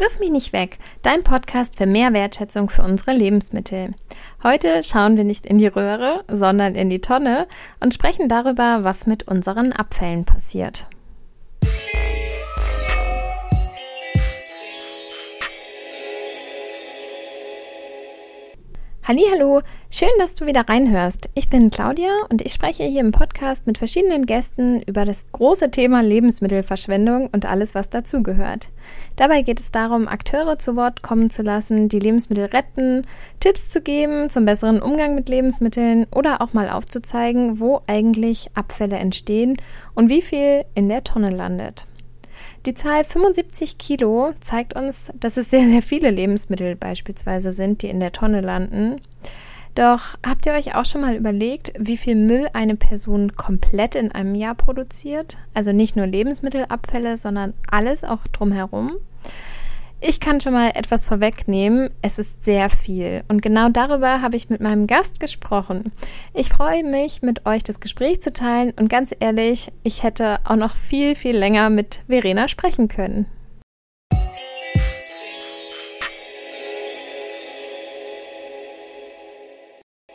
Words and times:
Wirf 0.00 0.18
mich 0.18 0.30
nicht 0.30 0.54
weg, 0.54 0.78
dein 1.02 1.22
Podcast 1.24 1.76
für 1.76 1.84
mehr 1.84 2.14
Wertschätzung 2.14 2.70
für 2.70 2.82
unsere 2.82 3.14
Lebensmittel. 3.14 3.90
Heute 4.42 4.82
schauen 4.82 5.18
wir 5.18 5.24
nicht 5.24 5.44
in 5.44 5.58
die 5.58 5.66
Röhre, 5.66 6.24
sondern 6.26 6.74
in 6.74 6.88
die 6.88 7.02
Tonne 7.02 7.46
und 7.80 7.92
sprechen 7.92 8.26
darüber, 8.30 8.82
was 8.82 9.06
mit 9.06 9.28
unseren 9.28 9.74
Abfällen 9.74 10.24
passiert. 10.24 10.86
Hallo, 19.10 19.60
schön, 19.90 20.08
dass 20.20 20.36
du 20.36 20.46
wieder 20.46 20.68
reinhörst. 20.68 21.30
Ich 21.34 21.50
bin 21.50 21.72
Claudia 21.72 22.10
und 22.28 22.42
ich 22.42 22.52
spreche 22.52 22.84
hier 22.84 23.00
im 23.00 23.10
Podcast 23.10 23.66
mit 23.66 23.76
verschiedenen 23.76 24.24
Gästen 24.24 24.82
über 24.82 25.04
das 25.04 25.26
große 25.32 25.72
Thema 25.72 26.00
Lebensmittelverschwendung 26.00 27.28
und 27.32 27.44
alles, 27.44 27.74
was 27.74 27.90
dazugehört. 27.90 28.68
Dabei 29.16 29.42
geht 29.42 29.58
es 29.58 29.72
darum, 29.72 30.06
Akteure 30.06 30.60
zu 30.60 30.76
Wort 30.76 31.02
kommen 31.02 31.28
zu 31.28 31.42
lassen, 31.42 31.88
die 31.88 31.98
Lebensmittel 31.98 32.44
retten, 32.44 33.04
Tipps 33.40 33.68
zu 33.68 33.80
geben 33.80 34.30
zum 34.30 34.44
besseren 34.44 34.80
Umgang 34.80 35.16
mit 35.16 35.28
Lebensmitteln 35.28 36.06
oder 36.14 36.40
auch 36.40 36.52
mal 36.52 36.70
aufzuzeigen, 36.70 37.58
wo 37.58 37.80
eigentlich 37.88 38.52
Abfälle 38.54 38.94
entstehen 38.94 39.56
und 39.96 40.08
wie 40.08 40.22
viel 40.22 40.64
in 40.76 40.88
der 40.88 41.02
Tonne 41.02 41.30
landet. 41.30 41.84
Die 42.66 42.74
Zahl 42.74 43.04
75 43.04 43.78
Kilo 43.78 44.32
zeigt 44.40 44.76
uns, 44.76 45.10
dass 45.18 45.38
es 45.38 45.48
sehr, 45.48 45.66
sehr 45.66 45.80
viele 45.80 46.10
Lebensmittel 46.10 46.76
beispielsweise 46.76 47.52
sind, 47.52 47.80
die 47.80 47.88
in 47.88 48.00
der 48.00 48.12
Tonne 48.12 48.42
landen. 48.42 49.00
Doch 49.74 50.18
habt 50.26 50.44
ihr 50.44 50.52
euch 50.52 50.74
auch 50.74 50.84
schon 50.84 51.00
mal 51.00 51.14
überlegt, 51.14 51.72
wie 51.78 51.96
viel 51.96 52.16
Müll 52.16 52.48
eine 52.52 52.76
Person 52.76 53.32
komplett 53.32 53.94
in 53.94 54.12
einem 54.12 54.34
Jahr 54.34 54.54
produziert? 54.54 55.38
Also 55.54 55.72
nicht 55.72 55.96
nur 55.96 56.06
Lebensmittelabfälle, 56.06 57.16
sondern 57.16 57.54
alles 57.70 58.04
auch 58.04 58.26
drumherum? 58.26 58.96
Ich 60.02 60.18
kann 60.18 60.40
schon 60.40 60.54
mal 60.54 60.70
etwas 60.74 61.06
vorwegnehmen. 61.06 61.90
Es 62.00 62.18
ist 62.18 62.42
sehr 62.42 62.70
viel. 62.70 63.22
Und 63.28 63.42
genau 63.42 63.68
darüber 63.68 64.22
habe 64.22 64.34
ich 64.34 64.48
mit 64.48 64.62
meinem 64.62 64.86
Gast 64.86 65.20
gesprochen. 65.20 65.92
Ich 66.32 66.48
freue 66.48 66.84
mich, 66.84 67.20
mit 67.20 67.44
euch 67.44 67.64
das 67.64 67.80
Gespräch 67.80 68.22
zu 68.22 68.32
teilen. 68.32 68.72
Und 68.78 68.88
ganz 68.88 69.14
ehrlich, 69.20 69.70
ich 69.82 70.02
hätte 70.02 70.38
auch 70.44 70.56
noch 70.56 70.74
viel, 70.74 71.14
viel 71.14 71.36
länger 71.36 71.68
mit 71.68 72.00
Verena 72.08 72.48
sprechen 72.48 72.88
können. 72.88 73.26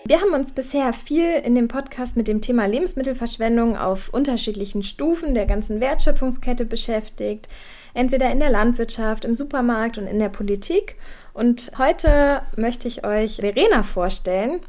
Wir 0.08 0.22
haben 0.22 0.34
uns 0.34 0.54
bisher 0.54 0.94
viel 0.94 1.32
in 1.44 1.54
dem 1.54 1.68
Podcast 1.68 2.16
mit 2.16 2.28
dem 2.28 2.42
Thema 2.42 2.66
Lebensmittelverschwendung 2.66 3.78
auf 3.78 4.10
unterschiedlichen 4.10 4.82
Stufen 4.82 5.36
der 5.36 5.46
ganzen 5.46 5.80
Wertschöpfungskette 5.80 6.66
beschäftigt 6.66 7.48
entweder 7.96 8.32
in 8.32 8.40
der 8.40 8.52
Landwirtschaft, 8.52 9.26
im 9.26 9.34
Supermarkt 9.34 9.98
und 9.98 10.06
in 10.06 10.20
der 10.20 10.30
Politik. 10.30 10.98
Und 11.34 11.72
heute 11.78 12.42
möchte 12.56 12.88
ich 12.88 13.04
euch 13.06 13.38
Verena 13.38 13.84
vorstellen. 13.84 14.62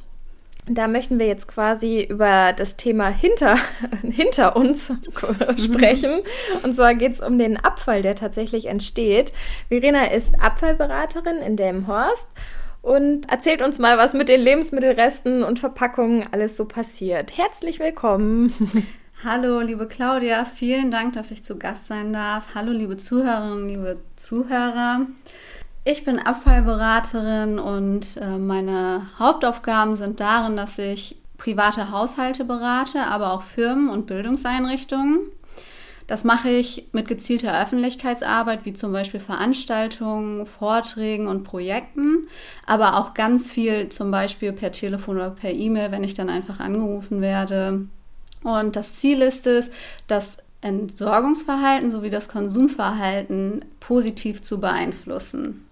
Da 0.68 0.88
möchten 0.88 1.20
wir 1.20 1.26
jetzt 1.26 1.46
quasi 1.46 2.02
über 2.02 2.52
das 2.52 2.76
Thema 2.76 3.08
hinter, 3.08 3.56
hinter 4.02 4.56
uns 4.56 4.92
sprechen. 5.56 6.22
Und 6.64 6.74
zwar 6.74 6.96
geht 6.96 7.12
es 7.12 7.20
um 7.20 7.38
den 7.38 7.56
Abfall, 7.56 8.02
der 8.02 8.16
tatsächlich 8.16 8.66
entsteht. 8.66 9.32
Verena 9.68 10.10
ist 10.10 10.40
Abfallberaterin 10.40 11.36
in 11.36 11.56
Delmenhorst 11.56 12.26
und 12.82 13.30
erzählt 13.30 13.62
uns 13.62 13.78
mal, 13.78 13.98
was 13.98 14.14
mit 14.14 14.28
den 14.28 14.40
Lebensmittelresten 14.40 15.42
und 15.42 15.58
Verpackungen 15.58 16.24
alles 16.30 16.56
so 16.56 16.66
passiert. 16.66 17.36
Herzlich 17.36 17.78
willkommen. 17.80 18.52
Hallo, 19.28 19.58
liebe 19.58 19.88
Claudia, 19.88 20.44
vielen 20.44 20.92
Dank, 20.92 21.14
dass 21.14 21.32
ich 21.32 21.42
zu 21.42 21.58
Gast 21.58 21.88
sein 21.88 22.12
darf. 22.12 22.54
Hallo, 22.54 22.70
liebe 22.70 22.96
Zuhörerinnen, 22.96 23.66
liebe 23.66 23.96
Zuhörer. 24.14 25.00
Ich 25.82 26.04
bin 26.04 26.20
Abfallberaterin 26.20 27.58
und 27.58 28.18
äh, 28.18 28.38
meine 28.38 29.08
Hauptaufgaben 29.18 29.96
sind 29.96 30.20
darin, 30.20 30.56
dass 30.56 30.78
ich 30.78 31.16
private 31.38 31.90
Haushalte 31.90 32.44
berate, 32.44 33.00
aber 33.00 33.32
auch 33.32 33.42
Firmen 33.42 33.88
und 33.88 34.06
Bildungseinrichtungen. 34.06 35.18
Das 36.06 36.22
mache 36.22 36.50
ich 36.50 36.86
mit 36.92 37.08
gezielter 37.08 37.60
Öffentlichkeitsarbeit, 37.60 38.60
wie 38.62 38.74
zum 38.74 38.92
Beispiel 38.92 39.18
Veranstaltungen, 39.18 40.46
Vorträgen 40.46 41.26
und 41.26 41.42
Projekten, 41.42 42.28
aber 42.64 42.96
auch 42.96 43.12
ganz 43.12 43.50
viel 43.50 43.88
zum 43.88 44.12
Beispiel 44.12 44.52
per 44.52 44.70
Telefon 44.70 45.16
oder 45.16 45.30
per 45.30 45.50
E-Mail, 45.50 45.90
wenn 45.90 46.04
ich 46.04 46.14
dann 46.14 46.30
einfach 46.30 46.60
angerufen 46.60 47.20
werde 47.20 47.88
und 48.46 48.76
das 48.76 48.94
Ziel 48.94 49.22
ist 49.22 49.46
es, 49.46 49.70
das 50.06 50.38
Entsorgungsverhalten 50.60 51.90
sowie 51.90 52.10
das 52.10 52.28
Konsumverhalten 52.28 53.64
positiv 53.80 54.42
zu 54.42 54.60
beeinflussen. 54.60 55.66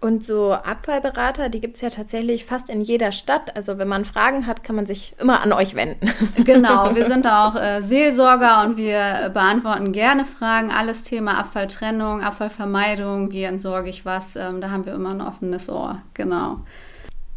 Und 0.00 0.24
so 0.24 0.52
Abfallberater, 0.52 1.48
die 1.48 1.60
gibt 1.60 1.76
es 1.76 1.80
ja 1.80 1.90
tatsächlich 1.90 2.44
fast 2.44 2.70
in 2.70 2.82
jeder 2.82 3.10
Stadt. 3.10 3.56
Also 3.56 3.78
wenn 3.78 3.88
man 3.88 4.04
Fragen 4.04 4.46
hat, 4.46 4.62
kann 4.62 4.76
man 4.76 4.86
sich 4.86 5.16
immer 5.18 5.40
an 5.40 5.52
euch 5.52 5.74
wenden. 5.74 6.08
Genau, 6.44 6.94
wir 6.94 7.06
sind 7.06 7.26
auch 7.26 7.56
äh, 7.56 7.82
Seelsorger 7.82 8.62
und 8.62 8.76
wir 8.76 9.30
beantworten 9.32 9.90
gerne 9.92 10.24
Fragen. 10.24 10.70
Alles 10.70 11.02
Thema 11.02 11.38
Abfalltrennung, 11.38 12.22
Abfallvermeidung, 12.22 13.32
wie 13.32 13.42
entsorge 13.42 13.88
ich 13.88 14.04
was, 14.04 14.36
ähm, 14.36 14.60
da 14.60 14.70
haben 14.70 14.86
wir 14.86 14.94
immer 14.94 15.10
ein 15.10 15.20
offenes 15.20 15.68
Ohr. 15.68 16.02
Genau. 16.14 16.60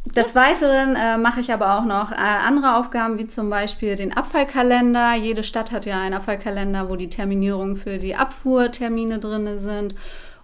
Des 0.06 0.34
Weiteren 0.34 0.96
äh, 0.96 1.18
mache 1.18 1.42
ich 1.42 1.52
aber 1.54 1.78
auch 1.78 1.86
noch 1.86 2.12
äh, 2.12 2.16
andere 2.16 2.78
Aufgaben, 2.78 3.20
wie 3.20 3.28
zum 3.28 3.50
Beispiel 3.50 3.96
den 3.96 4.16
Abfallkalender. 4.16 5.14
Jede 5.16 5.44
Stadt 5.44 5.72
hat 5.72 5.86
ja 5.86 6.00
einen 6.02 6.16
Abfallkalender, 6.16 6.90
wo 6.90 6.96
die 6.96 7.10
Terminierungen 7.10 7.76
für 7.76 8.00
die 8.00 8.16
Abfuhrtermine 8.16 9.20
drin 9.20 9.60
sind. 9.60 9.96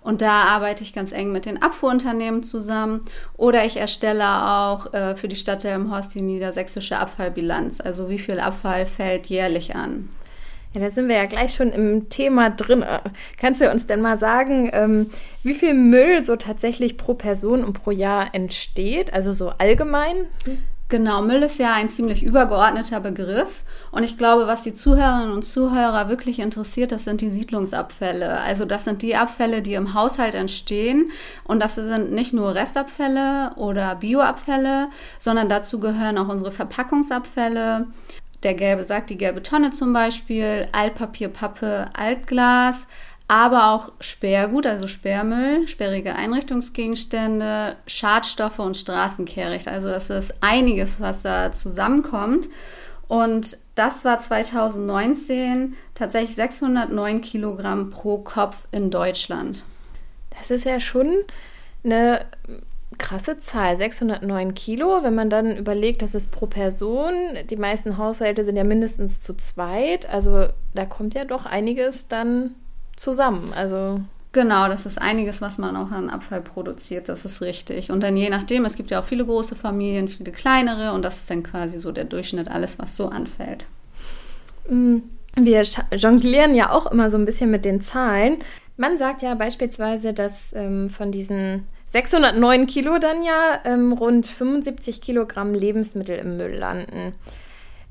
Und 0.01 0.21
da 0.21 0.43
arbeite 0.43 0.83
ich 0.83 0.93
ganz 0.93 1.11
eng 1.11 1.31
mit 1.31 1.47
den 1.47 1.63
Abfuhrunternehmen 1.63 2.43
zusammen. 2.43 3.01
Oder 3.37 3.65
ich 3.65 3.77
erstelle 3.77 4.45
auch 4.45 4.93
äh, 4.93 5.15
für 5.15 5.27
die 5.27 5.35
Stadt 5.35 5.63
Delmenhorst 5.63 6.13
die 6.13 6.21
niedersächsische 6.21 6.99
Abfallbilanz. 6.99 7.81
Also 7.81 8.07
wie 8.09 8.19
viel 8.19 8.39
Abfall 8.39 8.85
fällt 8.85 9.27
jährlich 9.27 9.75
an. 9.75 10.09
Ja, 10.75 10.81
da 10.81 10.89
sind 10.89 11.07
wir 11.07 11.15
ja 11.15 11.25
gleich 11.25 11.53
schon 11.53 11.71
im 11.71 12.09
Thema 12.09 12.49
drin. 12.49 12.83
Kannst 13.39 13.61
du 13.61 13.71
uns 13.71 13.87
denn 13.87 14.01
mal 14.01 14.19
sagen, 14.19 14.69
ähm, 14.73 15.09
wie 15.41 15.53
viel 15.53 15.73
Müll 15.73 16.25
so 16.25 16.35
tatsächlich 16.35 16.97
pro 16.97 17.13
Person 17.13 17.63
und 17.63 17.81
pro 17.81 17.91
Jahr 17.91 18.35
entsteht? 18.35 19.13
Also 19.13 19.31
so 19.31 19.53
allgemein? 19.57 20.27
Genau, 20.89 21.21
Müll 21.21 21.41
ist 21.43 21.59
ja 21.59 21.73
ein 21.73 21.89
ziemlich 21.89 22.23
übergeordneter 22.23 22.99
Begriff. 22.99 23.63
Und 23.91 24.03
ich 24.03 24.17
glaube, 24.17 24.47
was 24.47 24.63
die 24.63 24.73
Zuhörerinnen 24.73 25.31
und 25.31 25.45
Zuhörer 25.45 26.09
wirklich 26.09 26.39
interessiert, 26.39 26.91
das 26.91 27.05
sind 27.05 27.21
die 27.21 27.29
Siedlungsabfälle. 27.29 28.37
Also 28.39 28.65
das 28.65 28.83
sind 28.83 29.01
die 29.01 29.15
Abfälle, 29.15 29.61
die 29.61 29.75
im 29.75 29.93
Haushalt 29.93 30.35
entstehen. 30.35 31.09
Und 31.45 31.61
das 31.61 31.75
sind 31.75 32.11
nicht 32.11 32.33
nur 32.33 32.53
Restabfälle 32.53 33.53
oder 33.55 33.95
Bioabfälle, 33.95 34.89
sondern 35.19 35.47
dazu 35.47 35.79
gehören 35.79 36.17
auch 36.17 36.27
unsere 36.27 36.51
Verpackungsabfälle, 36.51 37.87
der 38.43 38.53
gelbe 38.53 38.83
Sack, 38.83 39.07
die 39.07 39.17
gelbe 39.17 39.43
Tonne 39.43 39.71
zum 39.71 39.93
Beispiel, 39.93 40.67
Altpapier, 40.71 41.29
Pappe, 41.29 41.89
Altglas, 41.93 42.75
aber 43.27 43.71
auch 43.71 43.91
Sperrgut, 43.99 44.67
also 44.67 44.87
Sperrmüll, 44.87 45.67
sperrige 45.67 46.15
Einrichtungsgegenstände, 46.15 47.75
Schadstoffe 47.87 48.59
und 48.59 48.77
Straßenkehricht. 48.77 49.67
Also 49.67 49.87
das 49.87 50.09
ist 50.09 50.35
einiges, 50.41 50.99
was 50.99 51.23
da 51.23 51.51
zusammenkommt. 51.51 52.49
Und 53.07 53.57
das 53.75 54.05
war 54.05 54.19
2019 54.19 55.75
tatsächlich 55.93 56.35
609 56.35 57.21
Kilogramm 57.21 57.89
pro 57.89 58.19
Kopf 58.19 58.67
in 58.71 58.91
Deutschland. 58.91 59.65
Das 60.37 60.51
ist 60.51 60.65
ja 60.65 60.79
schon 60.79 61.23
eine 61.83 62.25
krasse 63.05 63.37
Zahl, 63.37 63.77
609 63.77 64.55
Kilo. 64.55 65.03
Wenn 65.03 65.13
man 65.13 65.29
dann 65.29 65.55
überlegt, 65.55 66.01
das 66.01 66.15
ist 66.15 66.31
pro 66.31 66.47
Person, 66.47 67.13
die 67.49 67.55
meisten 67.55 67.97
Haushalte 67.97 68.43
sind 68.43 68.55
ja 68.55 68.63
mindestens 68.63 69.19
zu 69.19 69.35
zweit, 69.37 70.09
also 70.09 70.47
da 70.73 70.85
kommt 70.85 71.13
ja 71.13 71.23
doch 71.23 71.45
einiges 71.45 72.07
dann 72.07 72.55
zusammen. 72.95 73.53
Also 73.55 74.01
Genau, 74.31 74.67
das 74.67 74.85
ist 74.85 75.01
einiges, 75.01 75.39
was 75.39 75.59
man 75.59 75.77
auch 75.77 75.91
an 75.91 76.09
Abfall 76.09 76.41
produziert, 76.41 77.07
das 77.07 77.23
ist 77.23 77.41
richtig. 77.41 77.89
Und 77.89 78.01
dann 78.01 78.17
je 78.17 78.29
nachdem, 78.29 78.65
es 78.65 78.75
gibt 78.75 78.91
ja 78.91 78.99
auch 78.99 79.05
viele 79.05 79.23
große 79.23 79.55
Familien, 79.55 80.09
viele 80.09 80.31
kleinere 80.31 80.91
und 80.91 81.03
das 81.03 81.17
ist 81.19 81.29
dann 81.29 81.41
quasi 81.41 81.79
so 81.79 81.93
der 81.93 82.03
Durchschnitt, 82.03 82.49
alles, 82.49 82.77
was 82.77 82.97
so 82.97 83.07
anfällt. 83.07 83.67
Mm, 84.67 84.97
wir 85.37 85.63
jonglieren 85.95 86.53
ja 86.53 86.71
auch 86.71 86.91
immer 86.91 87.11
so 87.11 87.17
ein 87.17 87.23
bisschen 87.23 87.49
mit 87.49 87.63
den 87.63 87.79
Zahlen. 87.79 88.37
Man 88.75 88.97
sagt 88.97 89.21
ja 89.21 89.35
beispielsweise, 89.35 90.11
dass 90.11 90.51
ähm, 90.53 90.89
von 90.89 91.13
diesen 91.13 91.65
609 91.87 92.67
Kilo 92.67 92.97
dann 92.97 93.23
ja 93.23 93.59
ähm, 93.63 93.93
rund 93.93 94.27
75 94.27 95.01
Kilogramm 95.01 95.53
Lebensmittel 95.53 96.17
im 96.17 96.37
Müll 96.37 96.55
landen. 96.55 97.13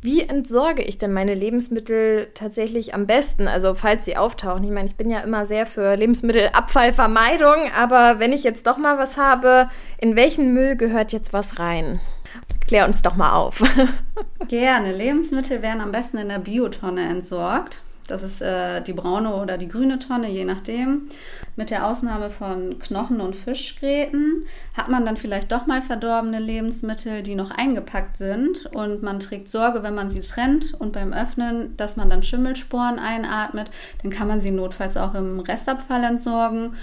Wie 0.05 0.21
entsorge 0.21 0.83
ich 0.83 0.99
denn 0.99 1.15
meine 1.15 1.33
Lebensmittel 1.33 2.29
tatsächlich 2.35 2.93
am 2.93 3.07
besten? 3.07 3.49
Also 3.49 3.73
falls 3.73 4.05
sie 4.05 4.19
auftauchen. 4.19 4.63
Ich 4.63 4.71
meine, 4.71 4.87
ich 4.87 4.97
bin 4.97 5.11
ja 5.11 5.21
immer 5.21 5.47
sehr 5.47 5.65
für 5.65 5.97
Lebensmittelabfallvermeidung, 5.97 7.71
aber 7.75 8.19
wenn 8.19 8.35
ich 8.35 8.45
jetzt 8.45 8.67
doch 8.67 8.77
mal 8.77 8.99
was 8.99 9.17
habe, 9.17 9.71
in 9.97 10.15
welchen 10.15 10.53
Müll 10.53 10.77
gehört 10.77 11.13
jetzt 11.13 11.33
was 11.33 11.59
rein? 11.59 12.01
Klär 12.67 12.85
uns 12.85 13.01
doch 13.01 13.17
mal 13.17 13.33
auf. 13.33 13.63
Gerne. 14.49 14.93
Lebensmittel 14.93 15.63
werden 15.63 15.81
am 15.81 15.93
besten 15.93 16.19
in 16.19 16.29
der 16.29 16.39
Biotonne 16.39 17.09
entsorgt. 17.09 17.83
Das 18.07 18.23
ist 18.23 18.43
äh, 18.43 18.83
die 18.83 18.93
braune 18.93 19.35
oder 19.35 19.57
die 19.57 19.69
grüne 19.69 19.99
Tonne, 19.99 20.29
je 20.29 20.45
nachdem. 20.45 21.09
Mit 21.57 21.71
der 21.71 21.87
Ausnahme 21.87 22.29
von 22.29 22.79
Knochen- 22.79 23.21
und 23.21 23.35
Fischgräten 23.35 24.45
hat 24.77 24.89
man 24.89 25.07
dann 25.07 25.17
vielleicht 25.17 25.53
doch 25.53 25.67
mal 25.67 25.81
verdorbene 25.81 26.39
Lebensmittel, 26.39 27.23
die 27.23 27.35
noch 27.35 27.51
eingepackt 27.51 28.19
sind. 28.19 28.67
Und 28.75 29.03
man 29.03 29.21
trägt 29.21 29.49
Sorge, 29.49 29.83
wenn 29.83 29.95
man 29.95 30.11
sie 30.11 30.21
trennt 30.21 30.75
und 30.75 30.93
beim 30.93 31.13
Öffnen, 31.13 31.77
dass 31.77 31.97
man 31.97 32.11
dann 32.11 32.23
Schimmelsporen 32.23 32.99
einatmet. 32.99 33.71
Dann 34.03 34.11
kann 34.11 34.29
man 34.29 34.41
sie 34.41 34.51
notfalls 34.51 34.97
auch 34.97 35.15
im 35.15 35.41
Restabfall 35.41 36.05
entsorgen. 36.05 36.75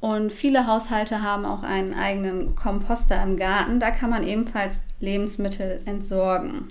Und 0.00 0.30
viele 0.30 0.66
Haushalte 0.66 1.22
haben 1.22 1.46
auch 1.46 1.62
einen 1.62 1.94
eigenen 1.94 2.54
Komposter 2.54 3.22
im 3.22 3.38
Garten. 3.38 3.80
Da 3.80 3.90
kann 3.90 4.10
man 4.10 4.24
ebenfalls 4.24 4.80
Lebensmittel 5.00 5.80
entsorgen. 5.86 6.68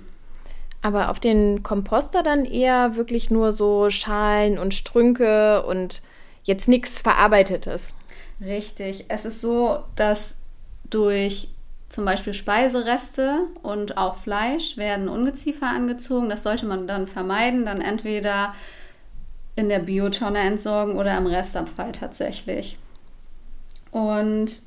Aber 0.86 1.10
auf 1.10 1.18
den 1.18 1.64
Komposter 1.64 2.22
dann 2.22 2.44
eher 2.44 2.94
wirklich 2.94 3.28
nur 3.28 3.50
so 3.50 3.90
Schalen 3.90 4.56
und 4.56 4.72
Strünke 4.72 5.66
und 5.66 6.00
jetzt 6.44 6.68
nichts 6.68 7.00
Verarbeitetes. 7.00 7.96
Richtig. 8.40 9.06
Es 9.08 9.24
ist 9.24 9.40
so, 9.40 9.80
dass 9.96 10.36
durch 10.88 11.48
zum 11.88 12.04
Beispiel 12.04 12.34
Speisereste 12.34 13.48
und 13.64 13.98
auch 13.98 14.14
Fleisch 14.14 14.76
werden 14.76 15.08
Ungeziefer 15.08 15.66
angezogen. 15.66 16.28
Das 16.28 16.44
sollte 16.44 16.66
man 16.66 16.86
dann 16.86 17.08
vermeiden. 17.08 17.66
Dann 17.66 17.80
entweder 17.80 18.54
in 19.56 19.68
der 19.68 19.80
Biotonne 19.80 20.38
entsorgen 20.38 20.94
oder 20.94 21.18
im 21.18 21.26
Restabfall 21.26 21.90
tatsächlich. 21.90 22.78
Und 23.90 24.62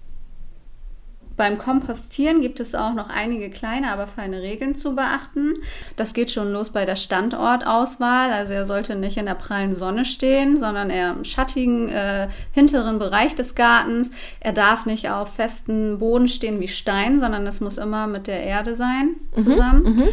beim 1.39 1.57
Kompostieren 1.57 2.41
gibt 2.41 2.59
es 2.59 2.75
auch 2.75 2.93
noch 2.93 3.07
einige 3.07 3.49
kleine, 3.49 3.91
aber 3.91 4.07
feine 4.07 4.41
Regeln 4.41 4.75
zu 4.75 4.93
beachten. 4.93 5.53
Das 5.95 6.13
geht 6.13 6.31
schon 6.31 6.51
los 6.51 6.71
bei 6.71 6.83
der 6.83 6.97
Standortauswahl. 6.97 8.33
Also 8.33 8.51
er 8.51 8.65
sollte 8.65 8.97
nicht 8.97 9.15
in 9.15 9.25
der 9.25 9.35
prallen 9.35 9.73
Sonne 9.73 10.03
stehen, 10.03 10.59
sondern 10.59 10.89
eher 10.89 11.11
im 11.11 11.23
schattigen 11.23 11.87
äh, 11.87 12.27
hinteren 12.51 12.99
Bereich 12.99 13.35
des 13.35 13.55
Gartens. 13.55 14.11
Er 14.41 14.51
darf 14.51 14.85
nicht 14.85 15.09
auf 15.09 15.33
festen 15.33 15.97
Boden 15.97 16.27
stehen 16.27 16.59
wie 16.59 16.67
Stein, 16.67 17.21
sondern 17.21 17.47
es 17.47 17.61
muss 17.61 17.77
immer 17.77 18.05
mit 18.05 18.27
der 18.27 18.43
Erde 18.43 18.75
sein 18.75 19.15
mhm, 19.33 19.41
zusammen. 19.41 19.83
Mhm, 19.83 20.07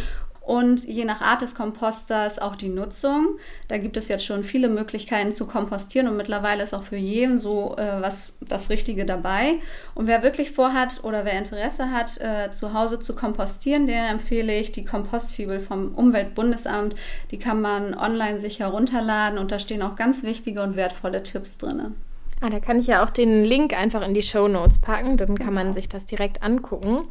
und 0.47 0.85
je 0.85 1.03
nach 1.03 1.19
Art 1.19 1.41
des 1.41 1.55
Komposters 1.55 2.39
auch 2.39 2.55
die 2.55 2.69
Nutzung. 2.69 3.37
Da 3.67 3.77
gibt 3.77 3.97
es 3.97 4.07
jetzt 4.07 4.25
schon 4.25 4.45
viele 4.45 4.69
Möglichkeiten 4.69 5.33
zu 5.33 5.45
kompostieren 5.45 6.07
und 6.07 6.15
mittlerweile 6.15 6.63
ist 6.63 6.73
auch 6.73 6.83
für 6.83 6.95
jeden 6.95 7.37
so 7.37 7.75
äh, 7.77 8.01
was 8.01 8.33
das 8.39 8.69
Richtige 8.69 9.05
dabei. 9.05 9.55
Und 9.93 10.07
wer 10.07 10.23
wirklich 10.23 10.51
vorhat 10.51 11.03
oder 11.03 11.25
wer 11.25 11.37
Interesse 11.37 11.91
hat, 11.91 12.17
äh, 12.19 12.51
zu 12.53 12.73
Hause 12.73 13.01
zu 13.01 13.13
kompostieren, 13.13 13.87
der 13.87 14.09
empfehle 14.09 14.57
ich 14.57 14.71
die 14.71 14.85
Kompostfibel 14.85 15.59
vom 15.59 15.93
Umweltbundesamt. 15.93 16.95
Die 17.31 17.39
kann 17.39 17.59
man 17.59 17.93
online 17.93 18.39
sich 18.39 18.61
herunterladen 18.61 19.37
und 19.37 19.51
da 19.51 19.59
stehen 19.59 19.81
auch 19.81 19.97
ganz 19.97 20.23
wichtige 20.23 20.63
und 20.63 20.77
wertvolle 20.77 21.23
Tipps 21.23 21.57
drin. 21.57 21.93
Ah, 22.39 22.49
da 22.49 22.59
kann 22.59 22.79
ich 22.79 22.87
ja 22.87 23.03
auch 23.03 23.09
den 23.09 23.43
Link 23.43 23.73
einfach 23.73 24.01
in 24.01 24.13
die 24.13 24.21
Show 24.21 24.47
Notes 24.47 24.79
packen, 24.79 25.17
dann 25.17 25.37
kann 25.37 25.53
man 25.53 25.73
sich 25.73 25.89
das 25.89 26.05
direkt 26.05 26.43
angucken. 26.43 27.07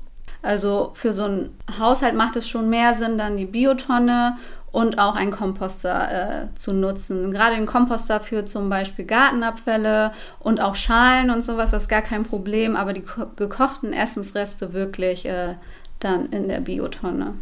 Also 0.47 0.93
für 0.95 1.13
so 1.13 1.25
einen 1.25 1.59
Haushalt 1.79 2.15
macht 2.15 2.37
es 2.37 2.49
schon 2.49 2.71
mehr 2.71 2.95
Sinn, 2.95 3.19
dann 3.19 3.37
die 3.37 3.47
Biotonne 3.47 4.37
und 4.71 4.99
auch 4.99 5.17
einen 5.17 5.33
Komposter 5.33 6.45
äh, 6.45 6.55
zu 6.55 6.73
nutzen. 6.73 7.33
Gerade 7.33 7.57
den 7.57 7.67
Komposter 7.67 8.21
für 8.21 8.45
zum 8.45 8.69
Beispiel 8.69 9.07
Gartenabfälle 9.07 10.13
und 10.39 10.61
auch 10.61 10.77
Schalen 10.77 11.31
und 11.31 11.43
sowas, 11.43 11.73
das 11.73 11.85
ist 11.85 11.89
gar 11.89 12.03
kein 12.03 12.25
Problem, 12.25 12.77
aber 12.77 12.93
die 12.93 13.03
gekochten 13.37 13.93
Essensreste 13.93 14.73
wirklich 14.73 15.27
äh, 15.27 15.55
dann 15.99 16.27
in 16.27 16.47
der 16.47 16.61
Biotonne. 16.61 17.35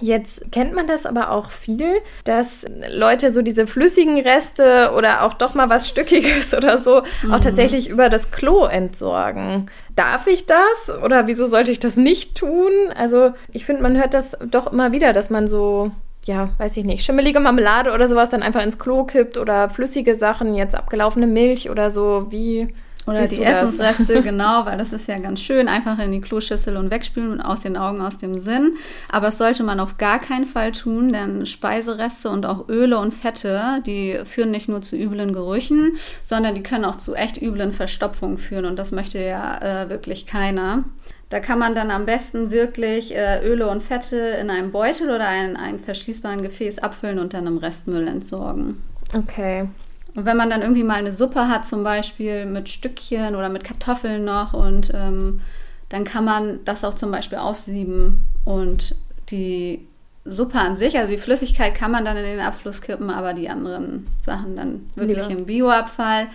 Jetzt 0.00 0.50
kennt 0.50 0.74
man 0.74 0.86
das 0.86 1.06
aber 1.06 1.30
auch 1.30 1.50
viel, 1.50 1.98
dass 2.24 2.64
Leute 2.90 3.32
so 3.32 3.42
diese 3.42 3.66
flüssigen 3.66 4.20
Reste 4.20 4.92
oder 4.96 5.22
auch 5.22 5.34
doch 5.34 5.54
mal 5.54 5.70
was 5.70 5.88
Stückiges 5.88 6.54
oder 6.56 6.78
so 6.78 7.02
mhm. 7.22 7.32
auch 7.32 7.40
tatsächlich 7.40 7.88
über 7.88 8.08
das 8.08 8.30
Klo 8.30 8.64
entsorgen. 8.64 9.66
Darf 9.94 10.26
ich 10.26 10.46
das 10.46 10.92
oder 11.04 11.26
wieso 11.26 11.46
sollte 11.46 11.70
ich 11.72 11.78
das 11.78 11.96
nicht 11.96 12.36
tun? 12.36 12.72
Also 12.96 13.32
ich 13.52 13.64
finde, 13.64 13.82
man 13.82 13.96
hört 13.96 14.14
das 14.14 14.36
doch 14.50 14.72
immer 14.72 14.92
wieder, 14.92 15.12
dass 15.12 15.30
man 15.30 15.46
so 15.48 15.92
ja, 16.24 16.50
weiß 16.58 16.76
ich 16.76 16.84
nicht, 16.84 17.04
schimmelige 17.04 17.40
Marmelade 17.40 17.92
oder 17.92 18.08
sowas 18.08 18.30
dann 18.30 18.42
einfach 18.42 18.62
ins 18.62 18.78
Klo 18.78 19.04
kippt 19.04 19.36
oder 19.38 19.68
flüssige 19.68 20.14
Sachen, 20.14 20.54
jetzt 20.54 20.76
abgelaufene 20.76 21.26
Milch 21.26 21.68
oder 21.68 21.90
so. 21.90 22.26
Wie 22.30 22.72
oder 23.06 23.26
Siehst 23.26 23.32
die 23.32 23.42
Essensreste, 23.42 24.22
genau, 24.22 24.64
weil 24.64 24.78
das 24.78 24.92
ist 24.92 25.08
ja 25.08 25.18
ganz 25.18 25.40
schön, 25.40 25.68
einfach 25.68 25.98
in 25.98 26.12
die 26.12 26.20
Kloschüssel 26.20 26.76
und 26.76 26.90
wegspülen 26.90 27.32
und 27.32 27.40
aus 27.40 27.60
den 27.60 27.76
Augen, 27.76 28.00
aus 28.00 28.18
dem 28.18 28.38
Sinn. 28.38 28.76
Aber 29.10 29.26
das 29.26 29.38
sollte 29.38 29.64
man 29.64 29.80
auf 29.80 29.98
gar 29.98 30.20
keinen 30.20 30.46
Fall 30.46 30.72
tun, 30.72 31.12
denn 31.12 31.46
Speisereste 31.46 32.30
und 32.30 32.46
auch 32.46 32.68
Öle 32.68 32.98
und 32.98 33.12
Fette, 33.12 33.82
die 33.86 34.20
führen 34.24 34.52
nicht 34.52 34.68
nur 34.68 34.82
zu 34.82 34.96
üblen 34.96 35.32
Gerüchen, 35.32 35.96
sondern 36.22 36.54
die 36.54 36.62
können 36.62 36.84
auch 36.84 36.96
zu 36.96 37.14
echt 37.14 37.42
üblen 37.42 37.72
Verstopfungen 37.72 38.38
führen 38.38 38.66
und 38.66 38.78
das 38.78 38.92
möchte 38.92 39.18
ja 39.18 39.82
äh, 39.82 39.88
wirklich 39.88 40.26
keiner. 40.26 40.84
Da 41.28 41.40
kann 41.40 41.58
man 41.58 41.74
dann 41.74 41.90
am 41.90 42.04
besten 42.04 42.50
wirklich 42.50 43.16
äh, 43.16 43.42
Öle 43.44 43.68
und 43.68 43.82
Fette 43.82 44.16
in 44.16 44.50
einem 44.50 44.70
Beutel 44.70 45.10
oder 45.10 45.28
in 45.42 45.56
einem 45.56 45.78
verschließbaren 45.78 46.42
Gefäß 46.42 46.78
abfüllen 46.78 47.18
und 47.18 47.32
dann 47.32 47.46
im 47.46 47.56
Restmüll 47.56 48.06
entsorgen. 48.06 48.82
Okay. 49.14 49.66
Und 50.14 50.26
wenn 50.26 50.36
man 50.36 50.50
dann 50.50 50.62
irgendwie 50.62 50.84
mal 50.84 50.96
eine 50.96 51.12
Suppe 51.12 51.48
hat, 51.48 51.66
zum 51.66 51.84
Beispiel 51.84 52.46
mit 52.46 52.68
Stückchen 52.68 53.34
oder 53.34 53.48
mit 53.48 53.64
Kartoffeln 53.64 54.24
noch, 54.24 54.52
und 54.52 54.92
ähm, 54.94 55.40
dann 55.88 56.04
kann 56.04 56.24
man 56.24 56.60
das 56.64 56.84
auch 56.84 56.94
zum 56.94 57.10
Beispiel 57.10 57.38
aussieben 57.38 58.22
und 58.44 58.94
die 59.30 59.86
Suppe 60.24 60.58
an 60.58 60.76
sich, 60.76 60.96
also 60.98 61.10
die 61.10 61.18
Flüssigkeit 61.18 61.74
kann 61.74 61.90
man 61.90 62.04
dann 62.04 62.16
in 62.16 62.24
den 62.24 62.40
Abfluss 62.40 62.80
kippen, 62.80 63.10
aber 63.10 63.34
die 63.34 63.48
anderen 63.48 64.06
Sachen 64.20 64.56
dann 64.56 64.88
wirklich 64.94 65.28
ja. 65.28 65.36
im 65.36 65.46
Bioabfall. 65.46 66.28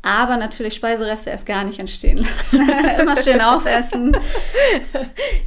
Aber 0.00 0.36
natürlich 0.36 0.74
Speisereste 0.74 1.30
erst 1.30 1.44
gar 1.44 1.64
nicht 1.64 1.80
entstehen 1.80 2.18
lassen. 2.18 2.68
Immer 3.00 3.16
schön 3.16 3.40
aufessen. 3.40 4.16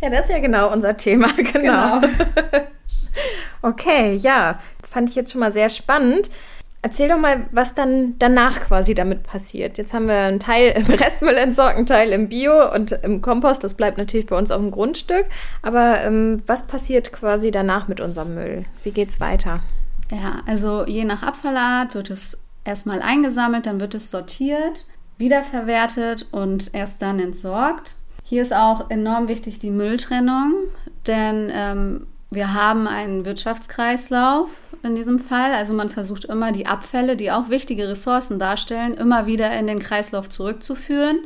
Ja, 0.02 0.10
das 0.10 0.26
ist 0.26 0.32
ja 0.32 0.40
genau 0.40 0.72
unser 0.72 0.98
Thema, 0.98 1.28
genau. 1.36 2.02
genau. 2.02 2.02
okay, 3.62 4.16
ja, 4.16 4.60
fand 4.88 5.10
ich 5.10 5.16
jetzt 5.16 5.32
schon 5.32 5.40
mal 5.40 5.54
sehr 5.54 5.70
spannend. 5.70 6.30
Erzähl 6.84 7.10
doch 7.10 7.20
mal, 7.20 7.46
was 7.52 7.76
dann 7.76 8.16
danach 8.18 8.60
quasi 8.62 8.96
damit 8.96 9.22
passiert. 9.22 9.78
Jetzt 9.78 9.94
haben 9.94 10.08
wir 10.08 10.18
einen 10.18 10.40
Teil 10.40 10.72
im 10.76 10.86
Restmüll 10.96 11.38
entsorgt, 11.38 11.78
einen 11.78 11.86
Teil 11.86 12.12
im 12.12 12.28
Bio 12.28 12.74
und 12.74 12.92
im 13.04 13.22
Kompost. 13.22 13.64
Das 13.64 13.76
bleibt 13.76 14.00
natürlich 14.00 14.26
bei 14.26 14.36
uns 14.36 14.50
auf 14.50 14.60
dem 14.60 14.72
Grundstück. 14.72 15.26
Aber 15.62 16.02
ähm, 16.02 16.42
was 16.48 16.66
passiert 16.66 17.12
quasi 17.12 17.52
danach 17.52 17.88
mit 17.88 18.00
unserem 18.00 18.34
Müll? 18.34 18.66
Wie 18.84 18.92
geht's 18.92 19.20
weiter? 19.20 19.60
Ja, 20.12 20.42
also 20.48 20.86
je 20.88 21.06
nach 21.06 21.22
Abfallart 21.22 21.94
wird 21.94 22.10
es 22.10 22.38
erstmal 22.66 23.02
eingesammelt, 23.02 23.66
dann 23.66 23.80
wird 23.80 23.94
es 23.94 24.10
sortiert, 24.10 24.86
wiederverwertet 25.18 26.28
und 26.32 26.74
erst 26.74 27.02
dann 27.02 27.20
entsorgt. 27.20 27.96
Hier 28.24 28.42
ist 28.42 28.54
auch 28.54 28.90
enorm 28.90 29.28
wichtig 29.28 29.60
die 29.60 29.72
Mülltrennung, 29.72 30.54
denn 31.06 31.52
ähm, 31.54 32.08
wir 32.32 32.54
haben 32.54 32.88
einen 32.88 33.26
Wirtschaftskreislauf 33.26 34.50
in 34.84 34.96
diesem 34.96 35.20
Fall. 35.20 35.54
Also 35.54 35.74
man 35.74 35.90
versucht 35.90 36.26
immer 36.26 36.52
die 36.52 36.66
Abfälle, 36.66 37.16
die 37.16 37.32
auch 37.32 37.50
wichtige 37.50 37.88
Ressourcen 37.88 38.40
darstellen, 38.40 38.96
immer 38.96 39.26
wieder 39.26 39.52
in 39.58 39.68
den 39.68 39.80
Kreislauf 39.80 40.30
zurückzuführen. 40.30 41.20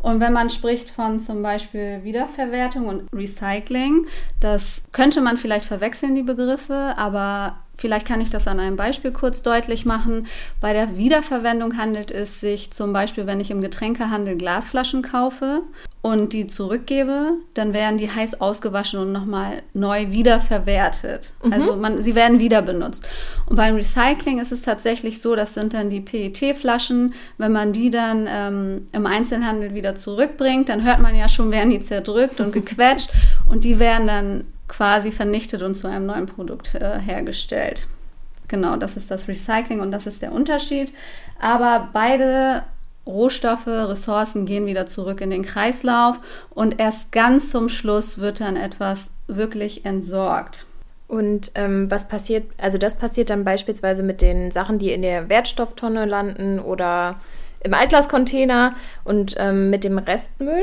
Und 0.00 0.20
wenn 0.20 0.32
man 0.32 0.48
spricht 0.48 0.88
von 0.88 1.20
zum 1.20 1.42
Beispiel 1.42 2.00
Wiederverwertung 2.02 2.86
und 2.86 3.02
Recycling, 3.12 4.06
das 4.40 4.80
könnte 4.92 5.20
man 5.20 5.36
vielleicht 5.36 5.66
verwechseln, 5.66 6.14
die 6.14 6.22
Begriffe, 6.22 6.94
aber 6.96 7.58
Vielleicht 7.80 8.06
kann 8.06 8.20
ich 8.20 8.28
das 8.28 8.46
an 8.46 8.60
einem 8.60 8.76
Beispiel 8.76 9.10
kurz 9.10 9.40
deutlich 9.40 9.86
machen. 9.86 10.26
Bei 10.60 10.74
der 10.74 10.98
Wiederverwendung 10.98 11.78
handelt 11.78 12.10
es 12.10 12.38
sich 12.38 12.72
zum 12.72 12.92
Beispiel, 12.92 13.26
wenn 13.26 13.40
ich 13.40 13.50
im 13.50 13.62
Getränkehandel 13.62 14.36
Glasflaschen 14.36 15.00
kaufe 15.00 15.62
und 16.02 16.34
die 16.34 16.46
zurückgebe, 16.46 17.32
dann 17.54 17.72
werden 17.72 17.96
die 17.96 18.10
heiß 18.10 18.42
ausgewaschen 18.42 19.00
und 19.00 19.12
nochmal 19.12 19.62
neu 19.72 20.10
wiederverwertet. 20.10 21.32
Mhm. 21.42 21.52
Also 21.54 21.76
man, 21.76 22.02
sie 22.02 22.14
werden 22.14 22.38
wieder 22.38 22.60
benutzt. 22.60 23.02
Und 23.46 23.56
beim 23.56 23.76
Recycling 23.76 24.40
ist 24.40 24.52
es 24.52 24.60
tatsächlich 24.60 25.22
so, 25.22 25.34
das 25.34 25.54
sind 25.54 25.72
dann 25.72 25.88
die 25.88 26.02
PET-Flaschen. 26.02 27.14
Wenn 27.38 27.52
man 27.52 27.72
die 27.72 27.88
dann 27.88 28.28
ähm, 28.28 28.88
im 28.92 29.06
Einzelhandel 29.06 29.72
wieder 29.72 29.96
zurückbringt, 29.96 30.68
dann 30.68 30.84
hört 30.84 31.00
man 31.00 31.16
ja 31.16 31.30
schon, 31.30 31.50
werden 31.50 31.70
die 31.70 31.80
zerdrückt 31.80 32.42
und 32.42 32.52
gequetscht 32.52 33.08
und 33.46 33.64
die 33.64 33.78
werden 33.78 34.06
dann 34.06 34.44
quasi 34.70 35.12
vernichtet 35.12 35.62
und 35.62 35.74
zu 35.74 35.88
einem 35.88 36.06
neuen 36.06 36.26
Produkt 36.26 36.74
äh, 36.76 36.98
hergestellt. 36.98 37.88
Genau, 38.48 38.76
das 38.76 38.96
ist 38.96 39.10
das 39.10 39.28
Recycling 39.28 39.80
und 39.80 39.92
das 39.92 40.06
ist 40.06 40.22
der 40.22 40.32
Unterschied. 40.32 40.92
Aber 41.40 41.90
beide 41.92 42.62
Rohstoffe, 43.06 43.66
Ressourcen 43.66 44.46
gehen 44.46 44.66
wieder 44.66 44.86
zurück 44.86 45.20
in 45.20 45.30
den 45.30 45.44
Kreislauf 45.44 46.18
und 46.50 46.80
erst 46.80 47.12
ganz 47.12 47.50
zum 47.50 47.68
Schluss 47.68 48.18
wird 48.18 48.40
dann 48.40 48.56
etwas 48.56 49.10
wirklich 49.26 49.84
entsorgt. 49.84 50.66
Und 51.08 51.50
ähm, 51.56 51.90
was 51.90 52.06
passiert, 52.06 52.44
also 52.58 52.78
das 52.78 52.96
passiert 52.96 53.30
dann 53.30 53.44
beispielsweise 53.44 54.04
mit 54.04 54.22
den 54.22 54.52
Sachen, 54.52 54.78
die 54.78 54.92
in 54.92 55.02
der 55.02 55.28
Wertstofftonne 55.28 56.04
landen 56.04 56.60
oder 56.60 57.20
im 57.60 57.74
Altglascontainer 57.74 58.74
und 59.02 59.34
ähm, 59.36 59.70
mit 59.70 59.82
dem 59.82 59.98
Restmüll? 59.98 60.62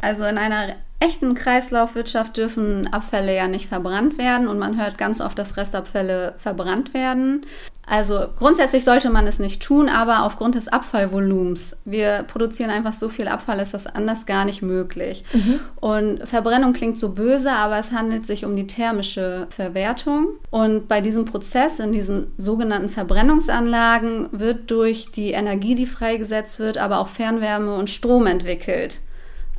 Also 0.00 0.24
in 0.24 0.38
einer 0.38 0.74
echten 1.00 1.34
Kreislaufwirtschaft 1.34 2.36
dürfen 2.36 2.92
Abfälle 2.92 3.34
ja 3.34 3.48
nicht 3.48 3.68
verbrannt 3.68 4.18
werden 4.18 4.46
und 4.48 4.58
man 4.58 4.80
hört 4.80 4.98
ganz 4.98 5.20
oft, 5.20 5.38
dass 5.38 5.56
Restabfälle 5.56 6.34
verbrannt 6.36 6.94
werden. 6.94 7.46
Also 7.86 8.26
grundsätzlich 8.38 8.84
sollte 8.84 9.10
man 9.10 9.26
es 9.26 9.40
nicht 9.40 9.60
tun, 9.62 9.88
aber 9.88 10.24
aufgrund 10.24 10.54
des 10.54 10.68
Abfallvolumens, 10.68 11.76
wir 11.84 12.24
produzieren 12.28 12.70
einfach 12.70 12.92
so 12.92 13.08
viel 13.08 13.26
Abfall, 13.26 13.58
ist 13.58 13.74
das 13.74 13.86
anders 13.88 14.26
gar 14.26 14.44
nicht 14.44 14.62
möglich. 14.62 15.24
Mhm. 15.32 15.58
Und 15.80 16.28
Verbrennung 16.28 16.72
klingt 16.72 16.98
so 16.98 17.08
böse, 17.08 17.50
aber 17.50 17.78
es 17.78 17.90
handelt 17.90 18.26
sich 18.26 18.44
um 18.44 18.54
die 18.54 18.68
thermische 18.68 19.48
Verwertung. 19.50 20.28
Und 20.50 20.86
bei 20.86 21.00
diesem 21.00 21.24
Prozess, 21.24 21.80
in 21.80 21.90
diesen 21.90 22.30
sogenannten 22.36 22.90
Verbrennungsanlagen, 22.90 24.28
wird 24.30 24.70
durch 24.70 25.10
die 25.10 25.32
Energie, 25.32 25.74
die 25.74 25.86
freigesetzt 25.86 26.60
wird, 26.60 26.78
aber 26.78 27.00
auch 27.00 27.08
Fernwärme 27.08 27.74
und 27.74 27.90
Strom 27.90 28.28
entwickelt. 28.28 29.00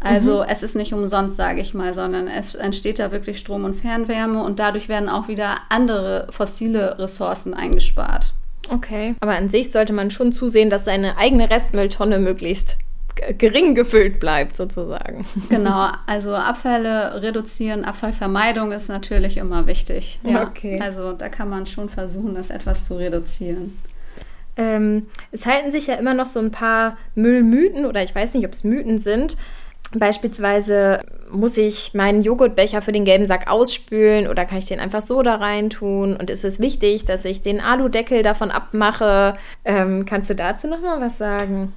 Also 0.03 0.39
mhm. 0.39 0.45
es 0.49 0.63
ist 0.63 0.75
nicht 0.75 0.93
umsonst, 0.93 1.35
sage 1.35 1.61
ich 1.61 1.73
mal, 1.73 1.93
sondern 1.93 2.27
es 2.27 2.55
entsteht 2.55 2.99
da 2.99 3.11
wirklich 3.11 3.39
Strom 3.39 3.65
und 3.65 3.75
Fernwärme 3.75 4.43
und 4.43 4.59
dadurch 4.59 4.89
werden 4.89 5.09
auch 5.09 5.27
wieder 5.27 5.57
andere 5.69 6.27
fossile 6.31 6.97
Ressourcen 6.97 7.53
eingespart. 7.53 8.33
Okay, 8.69 9.15
aber 9.19 9.35
an 9.35 9.49
sich 9.49 9.71
sollte 9.71 9.93
man 9.93 10.11
schon 10.11 10.33
zusehen, 10.33 10.69
dass 10.69 10.85
seine 10.85 11.17
eigene 11.17 11.49
Restmülltonne 11.49 12.19
möglichst 12.19 12.77
gering 13.37 13.75
gefüllt 13.75 14.19
bleibt, 14.19 14.55
sozusagen. 14.57 15.25
Genau, 15.49 15.89
also 16.07 16.33
Abfälle 16.33 17.21
reduzieren, 17.21 17.83
Abfallvermeidung 17.85 18.71
ist 18.71 18.87
natürlich 18.89 19.37
immer 19.37 19.67
wichtig. 19.67 20.19
Ja. 20.23 20.43
Okay. 20.43 20.79
Also 20.81 21.13
da 21.13 21.29
kann 21.29 21.49
man 21.49 21.65
schon 21.67 21.89
versuchen, 21.89 22.35
das 22.35 22.49
etwas 22.49 22.85
zu 22.85 22.95
reduzieren. 22.95 23.77
Ähm, 24.57 25.07
es 25.31 25.45
halten 25.45 25.71
sich 25.71 25.87
ja 25.87 25.95
immer 25.95 26.13
noch 26.13 26.25
so 26.25 26.39
ein 26.39 26.51
paar 26.51 26.97
Müllmythen 27.15 27.85
oder 27.85 28.03
ich 28.03 28.13
weiß 28.13 28.33
nicht, 28.33 28.45
ob 28.45 28.53
es 28.53 28.63
Mythen 28.63 28.99
sind, 28.99 29.37
Beispielsweise 29.93 31.01
muss 31.31 31.57
ich 31.57 31.93
meinen 31.93 32.23
Joghurtbecher 32.23 32.81
für 32.81 32.91
den 32.91 33.05
gelben 33.05 33.25
Sack 33.25 33.49
ausspülen 33.49 34.27
oder 34.27 34.45
kann 34.45 34.57
ich 34.57 34.65
den 34.65 34.79
einfach 34.79 35.01
so 35.01 35.21
da 35.21 35.35
rein 35.35 35.69
tun? 35.69 36.15
Und 36.15 36.29
ist 36.29 36.45
es 36.45 36.59
wichtig, 36.59 37.05
dass 37.05 37.25
ich 37.25 37.41
den 37.41 37.61
Aludeckel 37.61 38.23
davon 38.23 38.51
abmache? 38.51 39.35
Ähm, 39.65 40.05
kannst 40.05 40.29
du 40.29 40.35
dazu 40.35 40.67
noch 40.67 40.81
mal 40.81 40.99
was 40.99 41.17
sagen? 41.17 41.73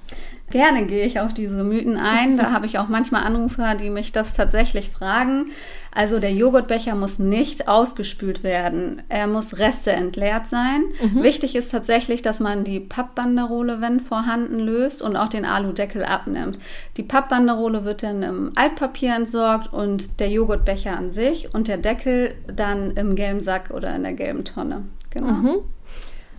Gerne 0.50 0.86
gehe 0.86 1.06
ich 1.06 1.20
auf 1.20 1.32
diese 1.32 1.64
Mythen 1.64 1.96
ein. 1.96 2.36
Da 2.36 2.50
habe 2.52 2.66
ich 2.66 2.78
auch 2.78 2.88
manchmal 2.88 3.24
Anrufer, 3.24 3.74
die 3.74 3.90
mich 3.90 4.12
das 4.12 4.32
tatsächlich 4.34 4.90
fragen. 4.90 5.46
Also 5.94 6.18
der 6.18 6.32
Joghurtbecher 6.32 6.96
muss 6.96 7.20
nicht 7.20 7.68
ausgespült 7.68 8.42
werden. 8.42 9.02
Er 9.08 9.28
muss 9.28 9.58
Reste 9.58 9.92
entleert 9.92 10.48
sein. 10.48 10.82
Mhm. 11.00 11.22
Wichtig 11.22 11.54
ist 11.54 11.70
tatsächlich, 11.70 12.20
dass 12.20 12.40
man 12.40 12.64
die 12.64 12.80
Pappbanderole, 12.80 13.80
wenn 13.80 14.00
vorhanden, 14.00 14.58
löst 14.58 15.02
und 15.02 15.16
auch 15.16 15.28
den 15.28 15.44
Aludeckel 15.44 16.04
abnimmt. 16.04 16.58
Die 16.96 17.04
Pappbanderole 17.04 17.84
wird 17.84 18.02
dann 18.02 18.24
im 18.24 18.52
Altpapier 18.56 19.14
entsorgt 19.14 19.72
und 19.72 20.18
der 20.18 20.30
Joghurtbecher 20.30 20.96
an 20.96 21.12
sich 21.12 21.54
und 21.54 21.68
der 21.68 21.78
Deckel 21.78 22.34
dann 22.52 22.90
im 22.92 23.14
gelben 23.14 23.40
Sack 23.40 23.70
oder 23.70 23.94
in 23.94 24.02
der 24.02 24.14
gelben 24.14 24.44
Tonne. 24.44 24.82
Genau. 25.10 25.32
Mhm. 25.32 25.54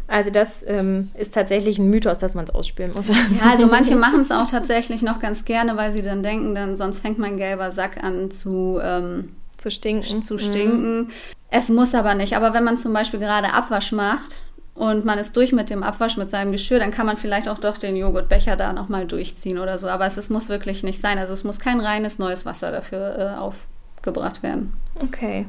Also 0.08 0.30
das 0.30 0.64
ähm, 0.68 1.10
ist 1.16 1.34
tatsächlich 1.34 1.80
ein 1.80 1.90
Mythos, 1.90 2.20
dass 2.20 2.36
man 2.36 2.46
es 2.46 2.54
ausspülen 2.54 2.92
muss. 2.94 3.08
Ja, 3.08 3.16
also 3.50 3.68
manche 3.68 3.96
machen 3.96 4.20
es 4.20 4.32
auch 4.32 4.48
tatsächlich 4.48 5.02
noch 5.02 5.20
ganz 5.20 5.46
gerne, 5.46 5.78
weil 5.78 5.94
sie 5.94 6.04
dann 6.04 6.22
denken, 6.22 6.54
dann 6.54 6.78
sonst 6.78 7.00
fängt 7.00 7.18
mein 7.18 7.38
gelber 7.38 7.72
Sack 7.72 8.04
an 8.04 8.30
zu 8.30 8.80
ähm, 8.84 9.30
zu 9.58 9.72
stinken. 9.72 10.24
Zu 10.24 10.38
stinken. 10.38 11.00
Mhm. 11.00 11.08
Es 11.50 11.70
muss 11.70 11.96
aber 11.96 12.16
nicht. 12.16 12.36
Aber 12.36 12.54
wenn 12.54 12.64
man 12.64 12.78
zum 12.78 12.94
Beispiel 12.94 13.20
gerade 13.20 13.54
Abwasch 13.54 13.92
macht 13.92 14.44
und 14.74 15.06
man 15.06 15.18
ist 15.18 15.36
durch 15.38 15.54
mit 15.54 15.70
dem 15.70 15.84
Abwasch 15.84 16.18
mit 16.18 16.30
seinem 16.30 16.52
Geschirr, 16.52 16.80
dann 16.80 16.92
kann 16.92 17.06
man 17.06 17.18
vielleicht 17.18 17.48
auch 17.48 17.60
doch 17.60 17.78
den 17.78 17.96
Joghurtbecher 17.96 18.56
da 18.56 18.74
nochmal 18.74 19.06
durchziehen 19.06 19.58
oder 19.58 19.80
so. 19.80 19.88
Aber 19.88 20.06
es, 20.06 20.18
es, 20.18 20.30
muss 20.30 20.50
wirklich 20.50 20.84
nicht 20.84 21.02
sein. 21.02 21.18
Also 21.18 21.34
es 21.34 21.44
muss 21.44 21.60
kein 21.60 21.80
reines 21.80 22.20
neues 22.20 22.46
Wasser 22.46 22.72
dafür 22.72 23.18
äh, 23.18 23.42
aufgebracht 23.42 24.44
werden. 24.44 24.74
Okay. 25.02 25.46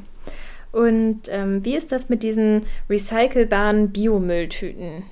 Und 0.71 1.21
ähm, 1.29 1.63
wie 1.65 1.75
ist 1.75 1.91
das 1.91 2.09
mit 2.09 2.23
diesen 2.23 2.61
recycelbaren 2.89 3.91
Biomülltüten? 3.91 5.03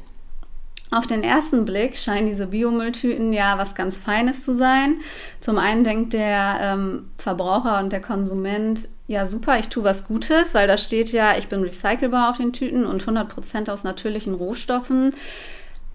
Auf 0.96 1.08
den 1.08 1.24
ersten 1.24 1.66
Blick 1.66 1.98
scheinen 1.98 2.28
diese 2.28 2.48
Biomülltüten 2.48 3.34
ja 3.34 3.58
was 3.58 3.76
ganz 3.76 3.98
Feines 3.98 4.46
zu 4.46 4.56
sein. 4.56 5.02
Zum 5.42 5.58
einen 5.58 5.84
denkt 5.84 6.14
der 6.14 6.58
ähm, 6.62 7.10
Verbraucher 7.18 7.82
und 7.82 7.92
der 7.92 8.02
Konsument, 8.02 8.88
ja 9.06 9.28
super, 9.28 9.60
ich 9.60 9.68
tue 9.68 9.84
was 9.84 10.06
Gutes, 10.06 10.54
weil 10.54 10.70
da 10.70 10.78
steht 10.78 11.12
ja, 11.12 11.38
ich 11.38 11.50
bin 11.50 11.64
recycelbar 11.64 12.30
auf 12.30 12.38
den 12.38 12.54
Tüten 12.54 12.86
und 12.86 13.04
100% 13.04 13.70
aus 13.70 13.84
natürlichen 13.84 14.36
Rohstoffen. 14.36 15.14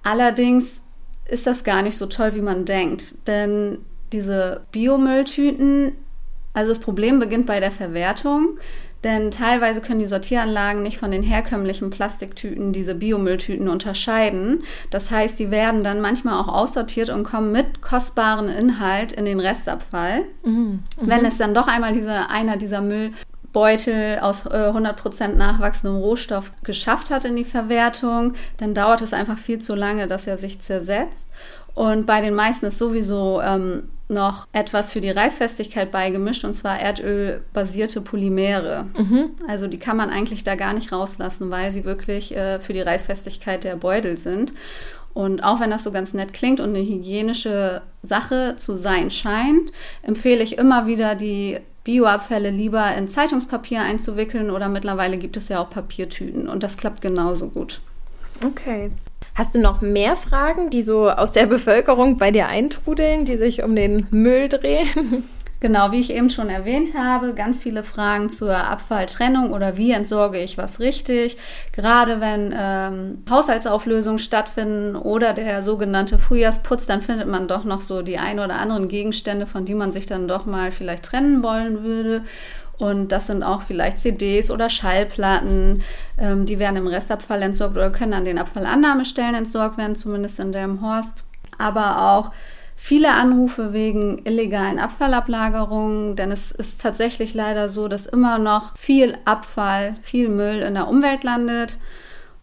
Allerdings 0.02 0.82
ist 1.30 1.46
das 1.46 1.64
gar 1.64 1.80
nicht 1.80 1.96
so 1.96 2.04
toll, 2.04 2.34
wie 2.34 2.42
man 2.42 2.66
denkt. 2.66 3.26
Denn 3.26 3.78
diese 4.12 4.66
Biomülltüten, 4.70 5.92
also 6.52 6.72
das 6.72 6.78
Problem 6.78 7.20
beginnt 7.20 7.46
bei 7.46 7.58
der 7.58 7.70
Verwertung. 7.70 8.58
Denn 9.02 9.30
teilweise 9.30 9.80
können 9.80 10.00
die 10.00 10.06
Sortieranlagen 10.06 10.82
nicht 10.82 10.98
von 10.98 11.10
den 11.10 11.22
herkömmlichen 11.22 11.90
Plastiktüten 11.90 12.72
diese 12.72 12.94
Biomülltüten 12.94 13.68
unterscheiden. 13.68 14.62
Das 14.90 15.10
heißt, 15.10 15.38
die 15.38 15.50
werden 15.50 15.82
dann 15.82 16.02
manchmal 16.02 16.38
auch 16.38 16.48
aussortiert 16.48 17.08
und 17.08 17.24
kommen 17.24 17.50
mit 17.50 17.80
kostbaren 17.80 18.48
Inhalt 18.48 19.12
in 19.12 19.24
den 19.24 19.40
Restabfall. 19.40 20.24
Mhm. 20.44 20.52
Mhm. 20.52 20.82
Wenn 21.00 21.24
es 21.24 21.38
dann 21.38 21.54
doch 21.54 21.66
einmal 21.66 21.94
diese, 21.94 22.28
einer 22.28 22.58
dieser 22.58 22.82
Müllbeutel 22.82 24.18
aus 24.18 24.44
äh, 24.44 24.70
100% 24.70 25.28
nachwachsendem 25.28 25.98
Rohstoff 25.98 26.52
geschafft 26.62 27.10
hat 27.10 27.24
in 27.24 27.36
die 27.36 27.44
Verwertung, 27.44 28.34
dann 28.58 28.74
dauert 28.74 29.00
es 29.00 29.14
einfach 29.14 29.38
viel 29.38 29.60
zu 29.60 29.74
lange, 29.74 30.08
dass 30.08 30.26
er 30.26 30.36
sich 30.36 30.60
zersetzt. 30.60 31.28
Und 31.74 32.04
bei 32.04 32.20
den 32.20 32.34
meisten 32.34 32.66
ist 32.66 32.78
sowieso 32.78 33.40
ähm, 33.40 33.84
noch 34.10 34.46
etwas 34.52 34.92
für 34.92 35.00
die 35.00 35.10
Reißfestigkeit 35.10 35.90
beigemischt, 35.90 36.44
und 36.44 36.54
zwar 36.54 36.78
erdölbasierte 36.78 38.00
Polymere. 38.00 38.86
Mhm. 38.96 39.30
Also 39.48 39.66
die 39.66 39.78
kann 39.78 39.96
man 39.96 40.10
eigentlich 40.10 40.44
da 40.44 40.54
gar 40.54 40.72
nicht 40.72 40.92
rauslassen, 40.92 41.50
weil 41.50 41.72
sie 41.72 41.84
wirklich 41.84 42.36
äh, 42.36 42.60
für 42.60 42.72
die 42.72 42.80
Reißfestigkeit 42.80 43.64
der 43.64 43.76
Beutel 43.76 44.16
sind. 44.16 44.52
Und 45.12 45.42
auch 45.42 45.60
wenn 45.60 45.70
das 45.70 45.84
so 45.84 45.90
ganz 45.90 46.14
nett 46.14 46.32
klingt 46.32 46.60
und 46.60 46.70
eine 46.70 46.84
hygienische 46.84 47.82
Sache 48.02 48.54
zu 48.56 48.76
sein 48.76 49.10
scheint, 49.10 49.72
empfehle 50.02 50.42
ich 50.42 50.56
immer 50.56 50.86
wieder, 50.86 51.14
die 51.14 51.58
Bioabfälle 51.84 52.50
lieber 52.50 52.94
in 52.94 53.08
Zeitungspapier 53.08 53.80
einzuwickeln 53.80 54.50
oder 54.50 54.68
mittlerweile 54.68 55.18
gibt 55.18 55.36
es 55.36 55.48
ja 55.48 55.60
auch 55.60 55.70
Papiertüten 55.70 56.48
und 56.48 56.62
das 56.62 56.76
klappt 56.76 57.00
genauso 57.00 57.48
gut. 57.48 57.80
Okay. 58.44 58.90
Hast 59.40 59.54
du 59.54 59.58
noch 59.58 59.80
mehr 59.80 60.16
Fragen, 60.16 60.68
die 60.68 60.82
so 60.82 61.08
aus 61.08 61.32
der 61.32 61.46
Bevölkerung 61.56 62.18
bei 62.18 62.30
dir 62.30 62.48
eintrudeln, 62.48 63.24
die 63.24 63.38
sich 63.38 63.62
um 63.62 63.74
den 63.74 64.06
Müll 64.10 64.50
drehen? 64.50 65.24
Genau, 65.60 65.92
wie 65.92 66.00
ich 66.00 66.10
eben 66.14 66.30
schon 66.30 66.48
erwähnt 66.48 66.94
habe, 66.94 67.34
ganz 67.34 67.58
viele 67.58 67.82
Fragen 67.82 68.30
zur 68.30 68.54
Abfalltrennung 68.54 69.52
oder 69.52 69.76
wie 69.76 69.92
entsorge 69.92 70.38
ich 70.38 70.56
was 70.56 70.80
richtig. 70.80 71.36
Gerade 71.72 72.20
wenn 72.20 72.54
ähm, 72.54 73.24
Haushaltsauflösungen 73.28 74.18
stattfinden 74.18 74.96
oder 74.96 75.34
der 75.34 75.62
sogenannte 75.62 76.18
Frühjahrsputz, 76.18 76.86
dann 76.86 77.02
findet 77.02 77.28
man 77.28 77.46
doch 77.46 77.64
noch 77.64 77.82
so 77.82 78.00
die 78.00 78.16
ein 78.16 78.40
oder 78.40 78.54
anderen 78.54 78.88
Gegenstände, 78.88 79.46
von 79.46 79.66
die 79.66 79.74
man 79.74 79.92
sich 79.92 80.06
dann 80.06 80.28
doch 80.28 80.46
mal 80.46 80.72
vielleicht 80.72 81.04
trennen 81.04 81.42
wollen 81.42 81.82
würde. 81.82 82.24
Und 82.80 83.08
das 83.12 83.26
sind 83.26 83.42
auch 83.42 83.62
vielleicht 83.62 84.00
CDs 84.00 84.50
oder 84.50 84.70
Schallplatten. 84.70 85.82
Ähm, 86.18 86.46
die 86.46 86.58
werden 86.58 86.76
im 86.76 86.86
Restabfall 86.86 87.42
entsorgt 87.42 87.76
oder 87.76 87.90
können 87.90 88.14
an 88.14 88.24
den 88.24 88.38
Abfallannahmestellen 88.38 89.34
entsorgt 89.34 89.76
werden, 89.76 89.96
zumindest 89.96 90.40
in 90.40 90.52
dem 90.52 90.80
Horst. 90.80 91.24
Aber 91.58 92.12
auch 92.12 92.32
viele 92.74 93.12
Anrufe 93.12 93.74
wegen 93.74 94.24
illegalen 94.24 94.78
Abfallablagerungen, 94.78 96.16
denn 96.16 96.32
es 96.32 96.50
ist 96.50 96.80
tatsächlich 96.80 97.34
leider 97.34 97.68
so, 97.68 97.86
dass 97.86 98.06
immer 98.06 98.38
noch 98.38 98.76
viel 98.78 99.18
Abfall, 99.26 99.96
viel 100.00 100.30
Müll 100.30 100.60
in 100.62 100.74
der 100.74 100.88
Umwelt 100.88 101.22
landet. 101.22 101.76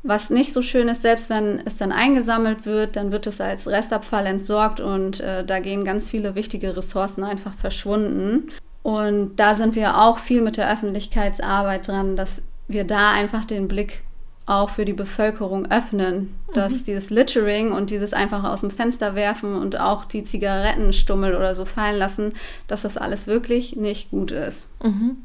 Was 0.03 0.29
nicht 0.29 0.53
so 0.53 0.61
schön 0.61 0.87
ist, 0.87 1.01
selbst 1.01 1.31
wenn 1.31 1.59
es 1.65 1.77
dann 1.77 1.91
eingesammelt 1.91 2.67
wird, 2.67 2.95
dann 2.95 3.11
wird 3.11 3.25
es 3.25 3.41
als 3.41 3.67
Restabfall 3.67 4.27
entsorgt 4.27 4.79
und 4.79 5.19
äh, 5.19 5.43
da 5.43 5.59
gehen 5.59 5.83
ganz 5.83 6.07
viele 6.07 6.35
wichtige 6.35 6.77
Ressourcen 6.77 7.23
einfach 7.23 7.55
verschwunden. 7.55 8.51
Und 8.87 9.35
da 9.35 9.53
sind 9.53 9.75
wir 9.75 9.97
auch 9.97 10.17
viel 10.17 10.41
mit 10.41 10.55
der 10.55 10.71
Öffentlichkeitsarbeit 10.71 11.89
dran, 11.89 12.15
dass 12.15 12.43
wir 12.69 12.85
da 12.85 13.11
einfach 13.11 13.43
den 13.43 13.67
Blick 13.67 14.01
auch 14.45 14.69
für 14.69 14.85
die 14.85 14.93
Bevölkerung 14.93 15.69
öffnen, 15.69 16.33
dass 16.53 16.71
mhm. 16.71 16.83
dieses 16.85 17.09
Littering 17.09 17.73
und 17.73 17.89
dieses 17.89 18.13
einfach 18.13 18.45
aus 18.45 18.61
dem 18.61 18.71
Fenster 18.71 19.13
werfen 19.13 19.55
und 19.55 19.77
auch 19.77 20.05
die 20.05 20.23
Zigarettenstummel 20.23 21.35
oder 21.35 21.53
so 21.53 21.65
fallen 21.65 21.97
lassen, 21.97 22.31
dass 22.69 22.83
das 22.83 22.95
alles 22.95 23.27
wirklich 23.27 23.75
nicht 23.75 24.09
gut 24.09 24.31
ist. 24.31 24.69
Mhm. 24.81 25.17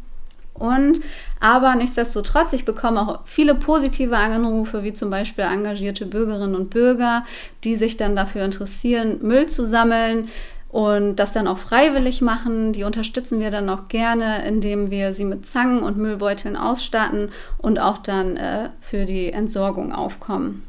Und 0.55 0.99
aber 1.39 1.77
nichtsdestotrotz, 1.77 2.53
ich 2.53 2.65
bekomme 2.65 3.01
auch 3.01 3.21
viele 3.27 3.55
positive 3.55 4.17
Anrufe, 4.17 4.83
wie 4.83 4.93
zum 4.93 5.09
Beispiel 5.09 5.45
engagierte 5.45 6.05
Bürgerinnen 6.05 6.57
und 6.57 6.71
Bürger, 6.71 7.25
die 7.63 7.77
sich 7.77 7.97
dann 7.97 8.17
dafür 8.17 8.45
interessieren, 8.45 9.21
Müll 9.23 9.47
zu 9.47 9.69
sammeln, 9.69 10.29
und 10.73 11.17
das 11.17 11.33
dann 11.33 11.47
auch 11.47 11.59
freiwillig 11.59 12.23
machen. 12.23 12.73
Die 12.73 12.83
unterstützen 12.83 13.39
wir 13.39 13.51
dann 13.51 13.69
auch 13.69 13.89
gerne, 13.89 14.45
indem 14.49 14.91
wir 14.91 15.15
sie 15.15 15.27
mit 15.27 15.47
Zangen 15.47 15.83
und 15.83 15.99
Müllbeuteln 15.99 16.57
ausstatten 16.57 17.29
und 17.59 17.79
auch 17.79 17.99
dann 17.99 18.37
äh, 18.37 18.71
für 18.81 19.05
die 19.05 19.31
Entsorgung 19.31 19.93
aufkommen. 19.93 20.65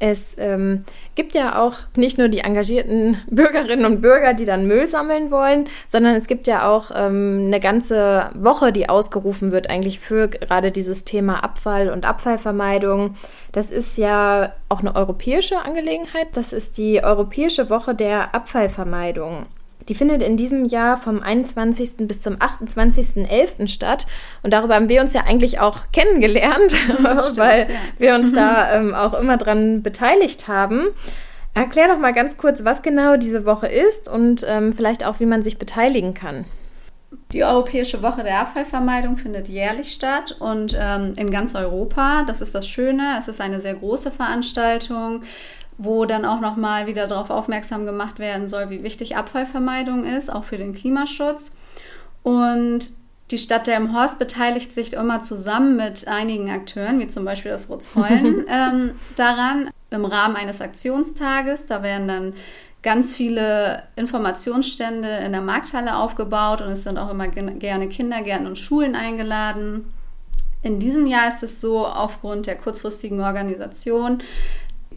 Es 0.00 0.34
ähm, 0.38 0.84
gibt 1.14 1.34
ja 1.34 1.60
auch 1.62 1.74
nicht 1.94 2.16
nur 2.16 2.28
die 2.28 2.38
engagierten 2.38 3.18
Bürgerinnen 3.30 3.84
und 3.84 4.00
Bürger, 4.00 4.32
die 4.32 4.46
dann 4.46 4.66
Müll 4.66 4.86
sammeln 4.86 5.30
wollen, 5.30 5.68
sondern 5.88 6.16
es 6.16 6.26
gibt 6.26 6.46
ja 6.46 6.68
auch 6.68 6.90
ähm, 6.94 7.44
eine 7.46 7.60
ganze 7.60 8.30
Woche, 8.34 8.72
die 8.72 8.88
ausgerufen 8.88 9.52
wird 9.52 9.68
eigentlich 9.68 10.00
für 10.00 10.28
gerade 10.28 10.72
dieses 10.72 11.04
Thema 11.04 11.44
Abfall 11.44 11.90
und 11.90 12.06
Abfallvermeidung. 12.06 13.16
Das 13.52 13.70
ist 13.70 13.98
ja 13.98 14.54
auch 14.70 14.80
eine 14.80 14.96
europäische 14.96 15.58
Angelegenheit. 15.58 16.28
Das 16.32 16.54
ist 16.54 16.78
die 16.78 17.04
Europäische 17.04 17.68
Woche 17.68 17.94
der 17.94 18.34
Abfallvermeidung. 18.34 19.46
Die 19.90 19.96
findet 19.96 20.22
in 20.22 20.36
diesem 20.36 20.66
Jahr 20.66 20.96
vom 20.96 21.20
21. 21.20 22.06
bis 22.06 22.22
zum 22.22 22.36
28.11. 22.36 23.66
statt. 23.66 24.06
Und 24.44 24.52
darüber 24.54 24.76
haben 24.76 24.88
wir 24.88 25.00
uns 25.00 25.14
ja 25.14 25.24
eigentlich 25.26 25.58
auch 25.58 25.80
kennengelernt, 25.92 26.70
Stimmt, 26.70 27.36
weil 27.36 27.62
ja. 27.62 27.66
wir 27.98 28.14
uns 28.14 28.32
da 28.32 28.72
ähm, 28.76 28.94
auch 28.94 29.14
immer 29.14 29.36
dran 29.36 29.82
beteiligt 29.82 30.46
haben. 30.46 30.86
Erklär 31.54 31.88
doch 31.88 31.98
mal 31.98 32.12
ganz 32.12 32.36
kurz, 32.36 32.64
was 32.64 32.82
genau 32.82 33.16
diese 33.16 33.44
Woche 33.44 33.66
ist 33.66 34.08
und 34.08 34.46
ähm, 34.48 34.72
vielleicht 34.72 35.04
auch, 35.04 35.18
wie 35.18 35.26
man 35.26 35.42
sich 35.42 35.58
beteiligen 35.58 36.14
kann. 36.14 36.44
Die 37.32 37.42
Europäische 37.42 38.00
Woche 38.04 38.22
der 38.22 38.38
Abfallvermeidung 38.38 39.16
findet 39.16 39.48
jährlich 39.48 39.92
statt 39.92 40.36
und 40.38 40.76
ähm, 40.78 41.14
in 41.16 41.32
ganz 41.32 41.56
Europa. 41.56 42.22
Das 42.28 42.40
ist 42.40 42.54
das 42.54 42.68
Schöne. 42.68 43.16
Es 43.18 43.26
ist 43.26 43.40
eine 43.40 43.60
sehr 43.60 43.74
große 43.74 44.12
Veranstaltung 44.12 45.22
wo 45.82 46.04
dann 46.04 46.26
auch 46.26 46.40
nochmal 46.40 46.86
wieder 46.86 47.06
darauf 47.06 47.30
aufmerksam 47.30 47.86
gemacht 47.86 48.18
werden 48.18 48.50
soll, 48.50 48.68
wie 48.68 48.82
wichtig 48.82 49.16
Abfallvermeidung 49.16 50.04
ist, 50.04 50.30
auch 50.30 50.44
für 50.44 50.58
den 50.58 50.74
Klimaschutz. 50.74 51.50
Und 52.22 52.90
die 53.30 53.38
Stadt 53.38 53.66
Delmenhorst 53.66 54.18
beteiligt 54.18 54.72
sich 54.72 54.92
immer 54.92 55.22
zusammen 55.22 55.76
mit 55.76 56.06
einigen 56.06 56.50
Akteuren, 56.50 56.98
wie 56.98 57.06
zum 57.06 57.24
Beispiel 57.24 57.50
das 57.50 57.70
Rotzheulen, 57.70 58.44
ähm, 58.48 58.92
daran 59.16 59.70
im 59.88 60.04
Rahmen 60.04 60.36
eines 60.36 60.60
Aktionstages. 60.60 61.64
Da 61.64 61.82
werden 61.82 62.08
dann 62.08 62.34
ganz 62.82 63.14
viele 63.14 63.84
Informationsstände 63.96 65.08
in 65.24 65.32
der 65.32 65.40
Markthalle 65.40 65.96
aufgebaut 65.96 66.60
und 66.60 66.68
es 66.68 66.82
sind 66.82 66.98
auch 66.98 67.10
immer 67.10 67.28
gerne 67.28 67.88
Kindergärten 67.88 68.46
und 68.46 68.58
Schulen 68.58 68.94
eingeladen. 68.94 69.90
In 70.62 70.78
diesem 70.78 71.06
Jahr 71.06 71.28
ist 71.28 71.42
es 71.42 71.62
so, 71.62 71.86
aufgrund 71.86 72.46
der 72.46 72.56
kurzfristigen 72.56 73.22
Organisation, 73.22 74.18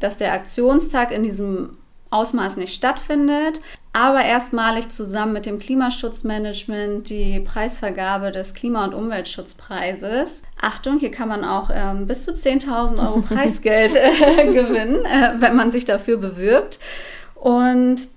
dass 0.04 0.18
der 0.18 0.34
Aktionstag 0.34 1.12
in 1.12 1.24
diesem 1.24 1.78
Ausmaß 2.10 2.58
nicht 2.58 2.76
stattfindet, 2.76 3.62
aber 3.94 4.24
erstmalig 4.24 4.90
zusammen 4.90 5.34
mit 5.34 5.46
dem 5.46 5.60
Klimaschutzmanagement 5.60 7.10
die 7.10 7.40
Preisvergabe 7.40 8.32
des 8.32 8.54
Klima- 8.54 8.86
und 8.86 8.94
Umweltschutzpreises. 8.94 10.42
Achtung, 10.62 11.00
hier 11.00 11.12
kann 11.12 11.30
man 11.30 11.44
auch 11.44 11.70
ähm, 11.74 12.06
bis 12.06 12.24
zu 12.24 12.32
10.000 12.32 13.00
Euro 13.00 13.22
Preisgeld 13.28 13.96
äh, 13.96 14.54
gewinnen, 14.54 15.06
äh, 15.06 15.36
wenn 15.40 15.56
man 15.56 15.72
sich 15.72 15.86
dafür 15.86 16.18
bewirbt. 16.18 16.80
Und 17.36 18.08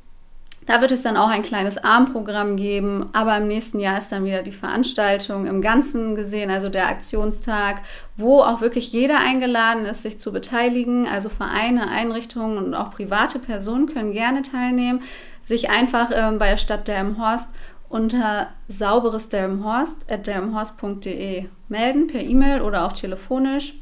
da 0.66 0.80
wird 0.80 0.90
es 0.90 1.02
dann 1.02 1.16
auch 1.16 1.28
ein 1.28 1.42
kleines 1.42 1.78
Armprogramm 1.78 2.56
geben, 2.56 3.08
aber 3.12 3.36
im 3.36 3.46
nächsten 3.46 3.78
Jahr 3.78 3.98
ist 3.98 4.10
dann 4.10 4.24
wieder 4.24 4.42
die 4.42 4.52
Veranstaltung 4.52 5.46
im 5.46 5.62
Ganzen 5.62 6.16
gesehen, 6.16 6.50
also 6.50 6.68
der 6.68 6.88
Aktionstag, 6.88 7.80
wo 8.16 8.40
auch 8.40 8.60
wirklich 8.60 8.92
jeder 8.92 9.18
eingeladen 9.20 9.86
ist, 9.86 10.02
sich 10.02 10.18
zu 10.18 10.32
beteiligen. 10.32 11.06
Also 11.06 11.28
Vereine, 11.28 11.88
Einrichtungen 11.88 12.58
und 12.58 12.74
auch 12.74 12.90
private 12.90 13.38
Personen 13.38 13.86
können 13.86 14.12
gerne 14.12 14.42
teilnehmen, 14.42 15.02
sich 15.44 15.70
einfach 15.70 16.10
ähm, 16.12 16.38
bei 16.38 16.50
der 16.50 16.58
Stadt 16.58 16.88
Delmenhorst 16.88 17.48
unter 17.88 18.48
sauberes 18.66 19.28
Delmenhorst 19.28 20.10
at 20.10 20.26
delmenhorst.de 20.26 21.48
melden, 21.68 22.06
per 22.08 22.20
E-Mail 22.20 22.62
oder 22.62 22.84
auch 22.84 22.92
telefonisch. 22.92 23.74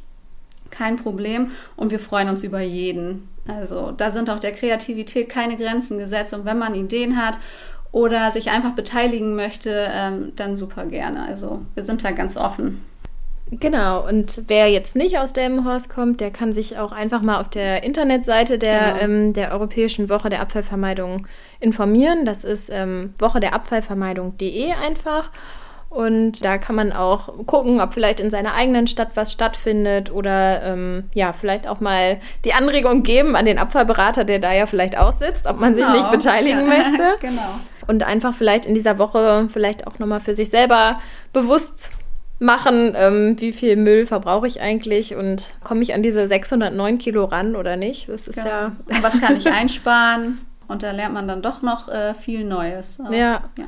Kein 0.76 0.96
Problem 0.96 1.50
und 1.76 1.90
wir 1.90 2.00
freuen 2.00 2.28
uns 2.28 2.42
über 2.42 2.60
jeden. 2.60 3.28
Also 3.46 3.92
da 3.92 4.10
sind 4.10 4.30
auch 4.30 4.38
der 4.38 4.52
Kreativität 4.52 5.28
keine 5.28 5.56
Grenzen 5.56 5.98
gesetzt. 5.98 6.34
Und 6.34 6.44
wenn 6.44 6.58
man 6.58 6.74
Ideen 6.74 7.16
hat 7.16 7.38
oder 7.92 8.32
sich 8.32 8.50
einfach 8.50 8.72
beteiligen 8.72 9.36
möchte, 9.36 9.88
ähm, 9.92 10.32
dann 10.36 10.56
super 10.56 10.86
gerne. 10.86 11.22
Also 11.22 11.62
wir 11.74 11.84
sind 11.84 12.04
da 12.04 12.10
ganz 12.10 12.36
offen. 12.36 12.84
Genau, 13.50 14.06
und 14.08 14.44
wer 14.48 14.70
jetzt 14.70 14.96
nicht 14.96 15.18
aus 15.18 15.32
Delmenhorst 15.32 15.90
kommt, 15.90 16.20
der 16.20 16.30
kann 16.30 16.52
sich 16.52 16.78
auch 16.78 16.92
einfach 16.92 17.20
mal 17.20 17.40
auf 17.40 17.50
der 17.50 17.84
Internetseite 17.84 18.58
der, 18.58 18.94
genau. 18.94 19.00
ähm, 19.00 19.32
der 19.34 19.52
Europäischen 19.52 20.08
Woche 20.08 20.30
der 20.30 20.40
Abfallvermeidung 20.40 21.26
informieren. 21.60 22.24
Das 22.24 22.42
ist 22.42 22.70
ähm, 22.72 23.12
woche 23.18 23.40
der 23.40 23.54
Abfallvermeidung.de 23.54 24.72
einfach. 24.72 25.30
Und 25.94 26.44
da 26.44 26.58
kann 26.58 26.74
man 26.74 26.92
auch 26.92 27.46
gucken, 27.46 27.80
ob 27.80 27.94
vielleicht 27.94 28.18
in 28.18 28.28
seiner 28.28 28.54
eigenen 28.54 28.88
Stadt 28.88 29.10
was 29.14 29.30
stattfindet 29.30 30.10
oder 30.10 30.60
ähm, 30.64 31.04
ja, 31.14 31.32
vielleicht 31.32 31.68
auch 31.68 31.78
mal 31.78 32.18
die 32.44 32.52
Anregung 32.52 33.04
geben 33.04 33.36
an 33.36 33.44
den 33.44 33.58
Abfallberater, 33.58 34.24
der 34.24 34.40
da 34.40 34.52
ja 34.52 34.66
vielleicht 34.66 34.98
auch 34.98 35.12
sitzt, 35.12 35.46
ob 35.46 35.60
man 35.60 35.72
genau. 35.72 35.92
sich 35.92 36.00
nicht 36.00 36.10
beteiligen 36.10 36.62
ja. 36.62 36.66
möchte. 36.66 37.02
genau. 37.20 37.60
Und 37.86 38.02
einfach 38.02 38.34
vielleicht 38.34 38.66
in 38.66 38.74
dieser 38.74 38.98
Woche 38.98 39.46
vielleicht 39.48 39.86
auch 39.86 40.00
nochmal 40.00 40.18
für 40.18 40.34
sich 40.34 40.50
selber 40.50 40.98
bewusst 41.32 41.92
machen, 42.40 42.94
ähm, 42.96 43.36
wie 43.38 43.52
viel 43.52 43.76
Müll 43.76 44.04
verbrauche 44.04 44.48
ich 44.48 44.60
eigentlich 44.60 45.14
und 45.14 45.54
komme 45.62 45.82
ich 45.82 45.94
an 45.94 46.02
diese 46.02 46.26
609 46.26 46.98
Kilo 46.98 47.24
ran 47.24 47.54
oder 47.54 47.76
nicht? 47.76 48.08
Das 48.08 48.26
ist 48.26 48.42
genau. 48.42 48.48
ja. 48.48 48.66
Und 48.88 49.02
was 49.04 49.20
kann 49.20 49.36
ich 49.36 49.46
einsparen? 49.52 50.40
Und 50.66 50.82
da 50.82 50.90
lernt 50.90 51.14
man 51.14 51.28
dann 51.28 51.40
doch 51.40 51.62
noch 51.62 51.88
äh, 51.88 52.14
viel 52.14 52.42
Neues. 52.42 52.98
ja. 53.12 53.44
ja. 53.56 53.66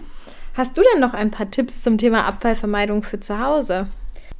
Hast 0.56 0.78
du 0.78 0.82
denn 0.90 1.00
noch 1.00 1.12
ein 1.12 1.30
paar 1.30 1.50
Tipps 1.50 1.82
zum 1.82 1.98
Thema 1.98 2.24
Abfallvermeidung 2.24 3.02
für 3.02 3.20
zu 3.20 3.38
Hause? 3.38 3.88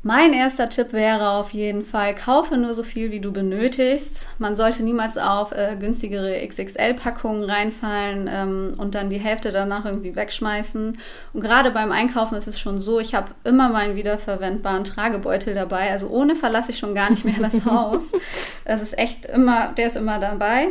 Mein 0.03 0.33
erster 0.33 0.69
Tipp 0.69 0.95
wäre 0.95 1.31
auf 1.31 1.51
jeden 1.51 1.83
Fall, 1.83 2.15
kaufe 2.15 2.57
nur 2.57 2.73
so 2.73 2.85
viel, 2.85 3.11
wie 3.11 3.21
du 3.21 3.33
benötigst. 3.33 4.29
Man 4.39 4.57
sollte 4.57 4.83
niemals 4.83 5.19
auf 5.19 5.53
äh, 5.53 5.77
günstigere 5.79 6.47
XXL-Packungen 6.47 7.43
reinfallen 7.45 8.31
ähm, 8.33 8.75
und 8.79 8.95
dann 8.95 9.11
die 9.11 9.19
Hälfte 9.19 9.53
danach 9.53 9.85
irgendwie 9.85 10.17
wegschmeißen. 10.17 10.97
Und 11.35 11.41
gerade 11.41 11.71
beim 11.71 11.93
Einkaufen 11.93 12.37
ist 12.37 12.47
es 12.47 12.59
schon 12.59 12.79
so, 12.79 12.99
ich 12.99 13.15
habe 13.15 13.33
immer 13.45 13.69
meinen 13.69 13.97
wiederverwendbaren 13.97 14.85
Tragebeutel 14.85 15.55
dabei. 15.55 15.91
Also 15.91 16.09
ohne 16.09 16.35
verlasse 16.35 16.71
ich 16.71 16.79
schon 16.79 16.95
gar 16.95 17.11
nicht 17.11 17.27
mehr 17.27 17.41
das 17.41 17.67
Haus. 17.67 18.05
Das 18.65 18.83
ist 18.83 18.99
echt 18.99 19.27
immer, 19.27 19.73
der 19.75 19.89
ist 19.89 19.97
immer 19.97 20.19
dabei. 20.19 20.69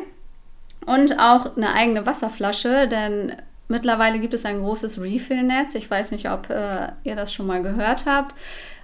Und 0.85 1.19
auch 1.19 1.55
eine 1.55 1.73
eigene 1.73 2.05
Wasserflasche, 2.05 2.87
denn 2.89 3.33
Mittlerweile 3.67 4.19
gibt 4.19 4.33
es 4.33 4.45
ein 4.45 4.59
großes 4.59 5.01
Refill-Netz. 5.01 5.75
Ich 5.75 5.89
weiß 5.89 6.11
nicht, 6.11 6.29
ob 6.29 6.49
äh, 6.49 6.89
ihr 7.03 7.15
das 7.15 7.33
schon 7.33 7.47
mal 7.47 7.61
gehört 7.61 8.05
habt, 8.05 8.35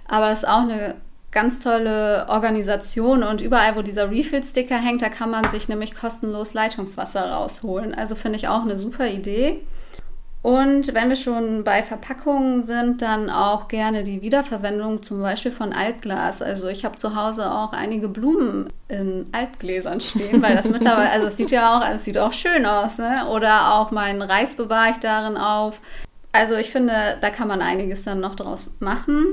aber 0.06 0.28
das 0.28 0.42
ist 0.42 0.48
auch 0.48 0.62
eine 0.62 0.96
ganz 1.30 1.60
tolle 1.60 2.26
Organisation 2.28 3.22
und 3.22 3.40
überall, 3.40 3.74
wo 3.74 3.82
dieser 3.82 4.10
Refill-Sticker 4.10 4.76
hängt, 4.76 5.02
da 5.02 5.08
kann 5.08 5.30
man 5.30 5.50
sich 5.50 5.68
nämlich 5.68 5.94
kostenlos 5.94 6.52
Leitungswasser 6.52 7.32
rausholen. 7.32 7.94
Also 7.94 8.14
finde 8.14 8.38
ich 8.38 8.48
auch 8.48 8.62
eine 8.62 8.78
super 8.78 9.08
Idee. 9.08 9.62
Und 10.42 10.92
wenn 10.92 11.08
wir 11.08 11.14
schon 11.14 11.62
bei 11.62 11.84
Verpackungen 11.84 12.64
sind, 12.64 13.00
dann 13.00 13.30
auch 13.30 13.68
gerne 13.68 14.02
die 14.02 14.22
Wiederverwendung 14.22 15.00
zum 15.04 15.22
Beispiel 15.22 15.52
von 15.52 15.72
Altglas. 15.72 16.42
Also 16.42 16.66
ich 16.66 16.84
habe 16.84 16.96
zu 16.96 17.14
Hause 17.14 17.48
auch 17.52 17.72
einige 17.72 18.08
Blumen 18.08 18.68
in 18.88 19.26
Altgläsern 19.30 20.00
stehen, 20.00 20.42
weil 20.42 20.56
das 20.56 20.68
mittlerweile, 20.68 21.10
also 21.10 21.28
es 21.28 21.36
sieht 21.36 21.52
ja 21.52 21.78
auch, 21.78 21.88
es 21.88 22.04
sieht 22.04 22.18
auch 22.18 22.32
schön 22.32 22.66
aus, 22.66 22.98
ne? 22.98 23.28
Oder 23.30 23.74
auch 23.74 23.92
meinen 23.92 24.20
Reis 24.20 24.56
bewahre 24.56 24.90
ich 24.90 24.98
darin 24.98 25.36
auf. 25.36 25.80
Also 26.32 26.56
ich 26.56 26.72
finde, 26.72 27.18
da 27.20 27.30
kann 27.30 27.46
man 27.46 27.62
einiges 27.62 28.02
dann 28.02 28.18
noch 28.18 28.34
draus 28.34 28.74
machen. 28.80 29.26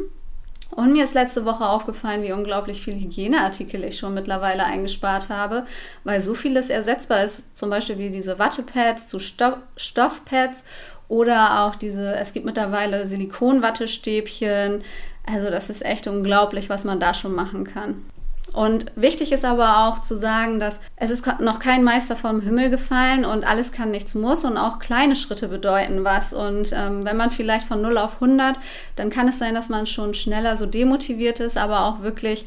Und 0.69 0.93
mir 0.93 1.05
ist 1.05 1.15
letzte 1.15 1.45
Woche 1.45 1.67
aufgefallen, 1.67 2.21
wie 2.21 2.31
unglaublich 2.31 2.81
viele 2.81 2.99
Hygieneartikel 2.99 3.83
ich 3.83 3.97
schon 3.97 4.13
mittlerweile 4.13 4.63
eingespart 4.63 5.29
habe, 5.29 5.65
weil 6.03 6.21
so 6.21 6.35
vieles 6.35 6.69
ersetzbar 6.69 7.23
ist, 7.23 7.57
zum 7.57 7.71
Beispiel 7.71 7.97
wie 7.97 8.11
diese 8.11 8.37
Wattepads 8.37 9.07
zu 9.07 9.19
Stoff 9.19 9.57
Stoffpads 9.75 10.63
oder 11.09 11.65
auch 11.65 11.75
diese, 11.75 12.15
es 12.15 12.31
gibt 12.31 12.45
mittlerweile 12.45 13.05
Silikonwattestäbchen. 13.05 14.83
Also 15.25 15.49
das 15.49 15.69
ist 15.69 15.83
echt 15.83 16.07
unglaublich, 16.07 16.69
was 16.69 16.85
man 16.85 17.01
da 17.01 17.13
schon 17.13 17.35
machen 17.35 17.65
kann. 17.65 18.05
Und 18.53 18.85
wichtig 18.95 19.31
ist 19.31 19.45
aber 19.45 19.87
auch 19.87 20.01
zu 20.01 20.15
sagen, 20.15 20.59
dass 20.59 20.79
es 20.95 21.11
ist 21.11 21.25
noch 21.39 21.59
kein 21.59 21.83
Meister 21.83 22.15
vom 22.15 22.41
Himmel 22.41 22.69
gefallen 22.69 23.25
und 23.25 23.45
alles 23.45 23.71
kann 23.71 23.91
nichts 23.91 24.15
muss 24.15 24.43
und 24.43 24.57
auch 24.57 24.79
kleine 24.79 25.15
Schritte 25.15 25.47
bedeuten 25.47 26.03
was. 26.03 26.33
Und 26.33 26.71
ähm, 26.73 27.05
wenn 27.05 27.17
man 27.17 27.29
vielleicht 27.29 27.67
von 27.67 27.81
0 27.81 27.97
auf 27.97 28.15
100, 28.15 28.55
dann 28.95 29.09
kann 29.09 29.27
es 29.27 29.37
sein, 29.37 29.53
dass 29.53 29.69
man 29.69 29.85
schon 29.85 30.13
schneller 30.13 30.57
so 30.57 30.65
demotiviert 30.65 31.39
ist, 31.39 31.57
aber 31.57 31.85
auch 31.85 32.01
wirklich 32.01 32.45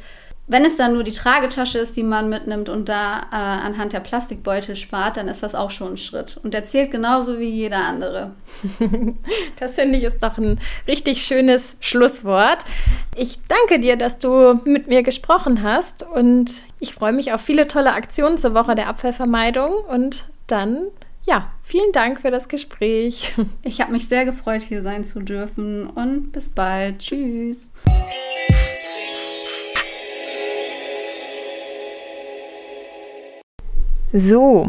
wenn 0.53 0.65
es 0.65 0.77
dann 0.77 0.93
nur 0.93 1.03
die 1.03 1.13
Tragetasche 1.13 1.79
ist, 1.79 1.97
die 1.97 2.03
man 2.03 2.29
mitnimmt 2.29 2.69
und 2.69 2.89
da 2.89 3.21
äh, 3.33 3.35
anhand 3.35 3.93
der 3.93 4.01
Plastikbeutel 4.01 4.77
spart, 4.77 5.17
dann 5.17 5.29
ist 5.29 5.43
das 5.43 5.55
auch 5.55 5.71
schon 5.71 5.95
ein 5.95 5.97
Schritt. 5.97 6.39
Und 6.43 6.55
der 6.55 6.65
zählt 6.65 6.91
genauso 6.91 7.39
wie 7.39 7.49
jeder 7.49 7.79
andere. 7.79 8.33
das 9.59 9.77
finde 9.77 9.99
ich 9.99 10.05
ist 10.05 10.23
doch 10.23 10.39
ein 10.39 10.61
richtig 10.87 11.23
schönes 11.23 11.77
Schlusswort. 11.81 12.59
Ich 13.17 13.39
danke 13.49 13.81
dir, 13.81 13.97
dass 13.97 14.19
du 14.19 14.61
mit 14.65 14.89
mir 14.89 15.03
gesprochen 15.03 15.63
hast 15.63 16.07
und 16.07 16.51
ich 16.79 16.95
freue 16.95 17.13
mich 17.13 17.33
auf 17.33 17.41
viele 17.41 17.67
tolle 17.67 17.95
Aktionen 17.95 18.39
zur 18.39 18.55
Woche 18.55 18.75
der 18.75 18.89
Abfallvermeidung 18.89 19.73
und 19.89 20.27
dann 20.47 20.89
ja, 21.25 21.53
vielen 21.63 21.93
Dank 21.93 22.21
für 22.21 22.31
das 22.31 22.49
Gespräch. 22.49 23.33
Ich 23.63 23.81
habe 23.81 23.93
mich 23.93 24.09
sehr 24.09 24.25
gefreut, 24.25 24.63
hier 24.63 24.83
sein 24.83 25.05
zu 25.05 25.21
dürfen 25.21 25.89
und 25.89 26.33
bis 26.33 26.51
bald. 26.51 26.99
Tschüss. 26.99 27.69
So, 34.13 34.69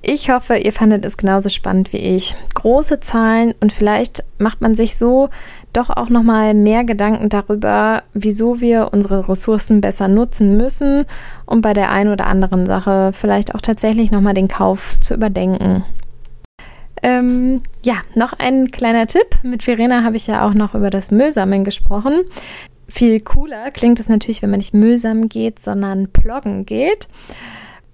ich 0.00 0.30
hoffe, 0.30 0.56
ihr 0.56 0.72
fandet 0.72 1.04
es 1.04 1.16
genauso 1.16 1.48
spannend 1.48 1.92
wie 1.92 1.98
ich. 1.98 2.34
Große 2.54 3.00
Zahlen 3.00 3.54
und 3.60 3.72
vielleicht 3.72 4.24
macht 4.38 4.60
man 4.60 4.74
sich 4.74 4.96
so 4.96 5.28
doch 5.72 5.90
auch 5.90 6.08
noch 6.08 6.22
mal 6.22 6.54
mehr 6.54 6.84
Gedanken 6.84 7.28
darüber, 7.28 8.02
wieso 8.14 8.60
wir 8.60 8.90
unsere 8.92 9.28
Ressourcen 9.28 9.80
besser 9.80 10.08
nutzen 10.08 10.56
müssen 10.56 11.04
um 11.48 11.62
bei 11.62 11.74
der 11.74 11.90
einen 11.90 12.12
oder 12.12 12.26
anderen 12.26 12.66
Sache 12.66 13.10
vielleicht 13.12 13.54
auch 13.54 13.60
tatsächlich 13.60 14.10
noch 14.10 14.20
mal 14.20 14.34
den 14.34 14.48
Kauf 14.48 14.96
zu 15.00 15.14
überdenken. 15.14 15.84
Ähm, 17.02 17.62
ja, 17.84 17.96
noch 18.14 18.32
ein 18.32 18.70
kleiner 18.70 19.06
Tipp. 19.06 19.38
Mit 19.42 19.62
Verena 19.62 20.04
habe 20.04 20.16
ich 20.16 20.26
ja 20.26 20.46
auch 20.46 20.54
noch 20.54 20.74
über 20.74 20.90
das 20.90 21.10
Müllsammeln 21.10 21.64
gesprochen. 21.64 22.24
Viel 22.88 23.20
cooler 23.20 23.70
klingt 23.70 24.00
es 24.00 24.08
natürlich, 24.08 24.42
wenn 24.42 24.50
man 24.50 24.58
nicht 24.58 24.74
mühsam 24.74 25.28
geht, 25.28 25.62
sondern 25.62 26.08
ploggen 26.08 26.66
geht. 26.66 27.08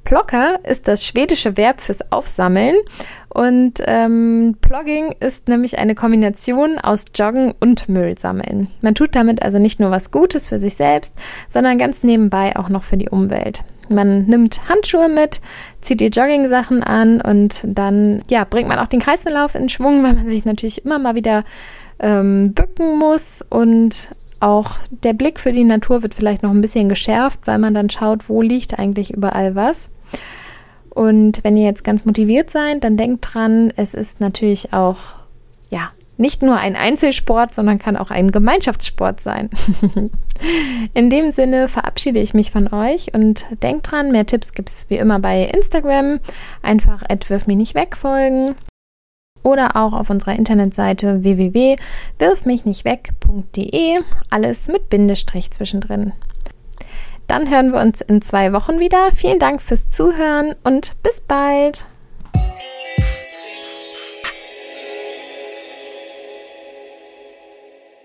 Plocker 0.04 0.60
ist 0.64 0.86
das 0.88 1.06
schwedische 1.06 1.56
Verb 1.56 1.80
fürs 1.80 2.12
Aufsammeln 2.12 2.76
und 3.28 3.80
ähm, 3.86 4.56
Plogging 4.60 5.14
ist 5.18 5.48
nämlich 5.48 5.78
eine 5.78 5.94
Kombination 5.94 6.78
aus 6.78 7.06
Joggen 7.14 7.52
und 7.58 7.88
Müll 7.88 8.16
sammeln. 8.16 8.68
Man 8.80 8.94
tut 8.94 9.16
damit 9.16 9.42
also 9.42 9.58
nicht 9.58 9.80
nur 9.80 9.90
was 9.90 10.10
Gutes 10.10 10.48
für 10.48 10.60
sich 10.60 10.76
selbst, 10.76 11.16
sondern 11.48 11.78
ganz 11.78 12.04
nebenbei 12.04 12.56
auch 12.56 12.68
noch 12.68 12.84
für 12.84 12.96
die 12.96 13.08
Umwelt. 13.08 13.64
Man 13.88 14.26
nimmt 14.26 14.68
Handschuhe 14.68 15.08
mit, 15.08 15.40
zieht 15.80 16.00
die 16.00 16.06
Jogging-Sachen 16.06 16.82
an 16.82 17.20
und 17.20 17.62
dann 17.66 18.22
ja, 18.30 18.44
bringt 18.44 18.68
man 18.68 18.78
auch 18.78 18.88
den 18.88 19.00
Kreislauf 19.00 19.54
in 19.54 19.68
Schwung, 19.68 20.02
weil 20.04 20.14
man 20.14 20.30
sich 20.30 20.44
natürlich 20.44 20.84
immer 20.84 20.98
mal 20.98 21.14
wieder 21.16 21.44
ähm, 21.98 22.54
bücken 22.54 22.98
muss 22.98 23.44
und 23.48 24.10
auch 24.44 24.72
der 24.90 25.14
Blick 25.14 25.40
für 25.40 25.52
die 25.52 25.64
Natur 25.64 26.02
wird 26.02 26.14
vielleicht 26.14 26.42
noch 26.42 26.50
ein 26.50 26.60
bisschen 26.60 26.90
geschärft, 26.90 27.40
weil 27.46 27.58
man 27.58 27.72
dann 27.72 27.88
schaut, 27.88 28.28
wo 28.28 28.42
liegt 28.42 28.78
eigentlich 28.78 29.12
überall 29.12 29.54
was. 29.54 29.90
Und 30.90 31.42
wenn 31.42 31.56
ihr 31.56 31.64
jetzt 31.64 31.82
ganz 31.82 32.04
motiviert 32.04 32.50
seid, 32.50 32.84
dann 32.84 32.96
denkt 32.96 33.26
dran, 33.32 33.72
es 33.76 33.94
ist 33.94 34.20
natürlich 34.20 34.72
auch, 34.72 34.98
ja, 35.70 35.90
nicht 36.16 36.42
nur 36.42 36.58
ein 36.58 36.76
Einzelsport, 36.76 37.54
sondern 37.54 37.78
kann 37.78 37.96
auch 37.96 38.10
ein 38.10 38.30
Gemeinschaftssport 38.30 39.20
sein. 39.20 39.50
In 40.94 41.10
dem 41.10 41.32
Sinne 41.32 41.66
verabschiede 41.66 42.20
ich 42.20 42.34
mich 42.34 42.52
von 42.52 42.72
euch 42.72 43.14
und 43.14 43.46
denkt 43.62 43.90
dran, 43.90 44.12
mehr 44.12 44.26
Tipps 44.26 44.52
gibt 44.52 44.68
es 44.68 44.90
wie 44.90 44.96
immer 44.96 45.18
bei 45.18 45.44
Instagram. 45.44 46.20
Einfach 46.62 47.02
wirf 47.28 47.46
mich 47.46 47.56
nicht 47.56 47.74
weg 47.74 47.96
folgen 47.96 48.54
oder 49.44 49.76
auch 49.76 49.92
auf 49.92 50.10
unserer 50.10 50.34
Internetseite 50.34 51.22
www.wirfmichnichtweg.de. 51.22 54.00
Alles 54.30 54.66
mit 54.66 54.90
Bindestrich 54.90 55.52
zwischendrin. 55.52 56.12
Dann 57.28 57.48
hören 57.48 57.72
wir 57.72 57.80
uns 57.80 58.00
in 58.00 58.20
zwei 58.20 58.52
Wochen 58.52 58.80
wieder. 58.80 59.12
Vielen 59.14 59.38
Dank 59.38 59.62
fürs 59.62 59.88
Zuhören 59.88 60.56
und 60.64 61.00
bis 61.02 61.20
bald. 61.20 61.86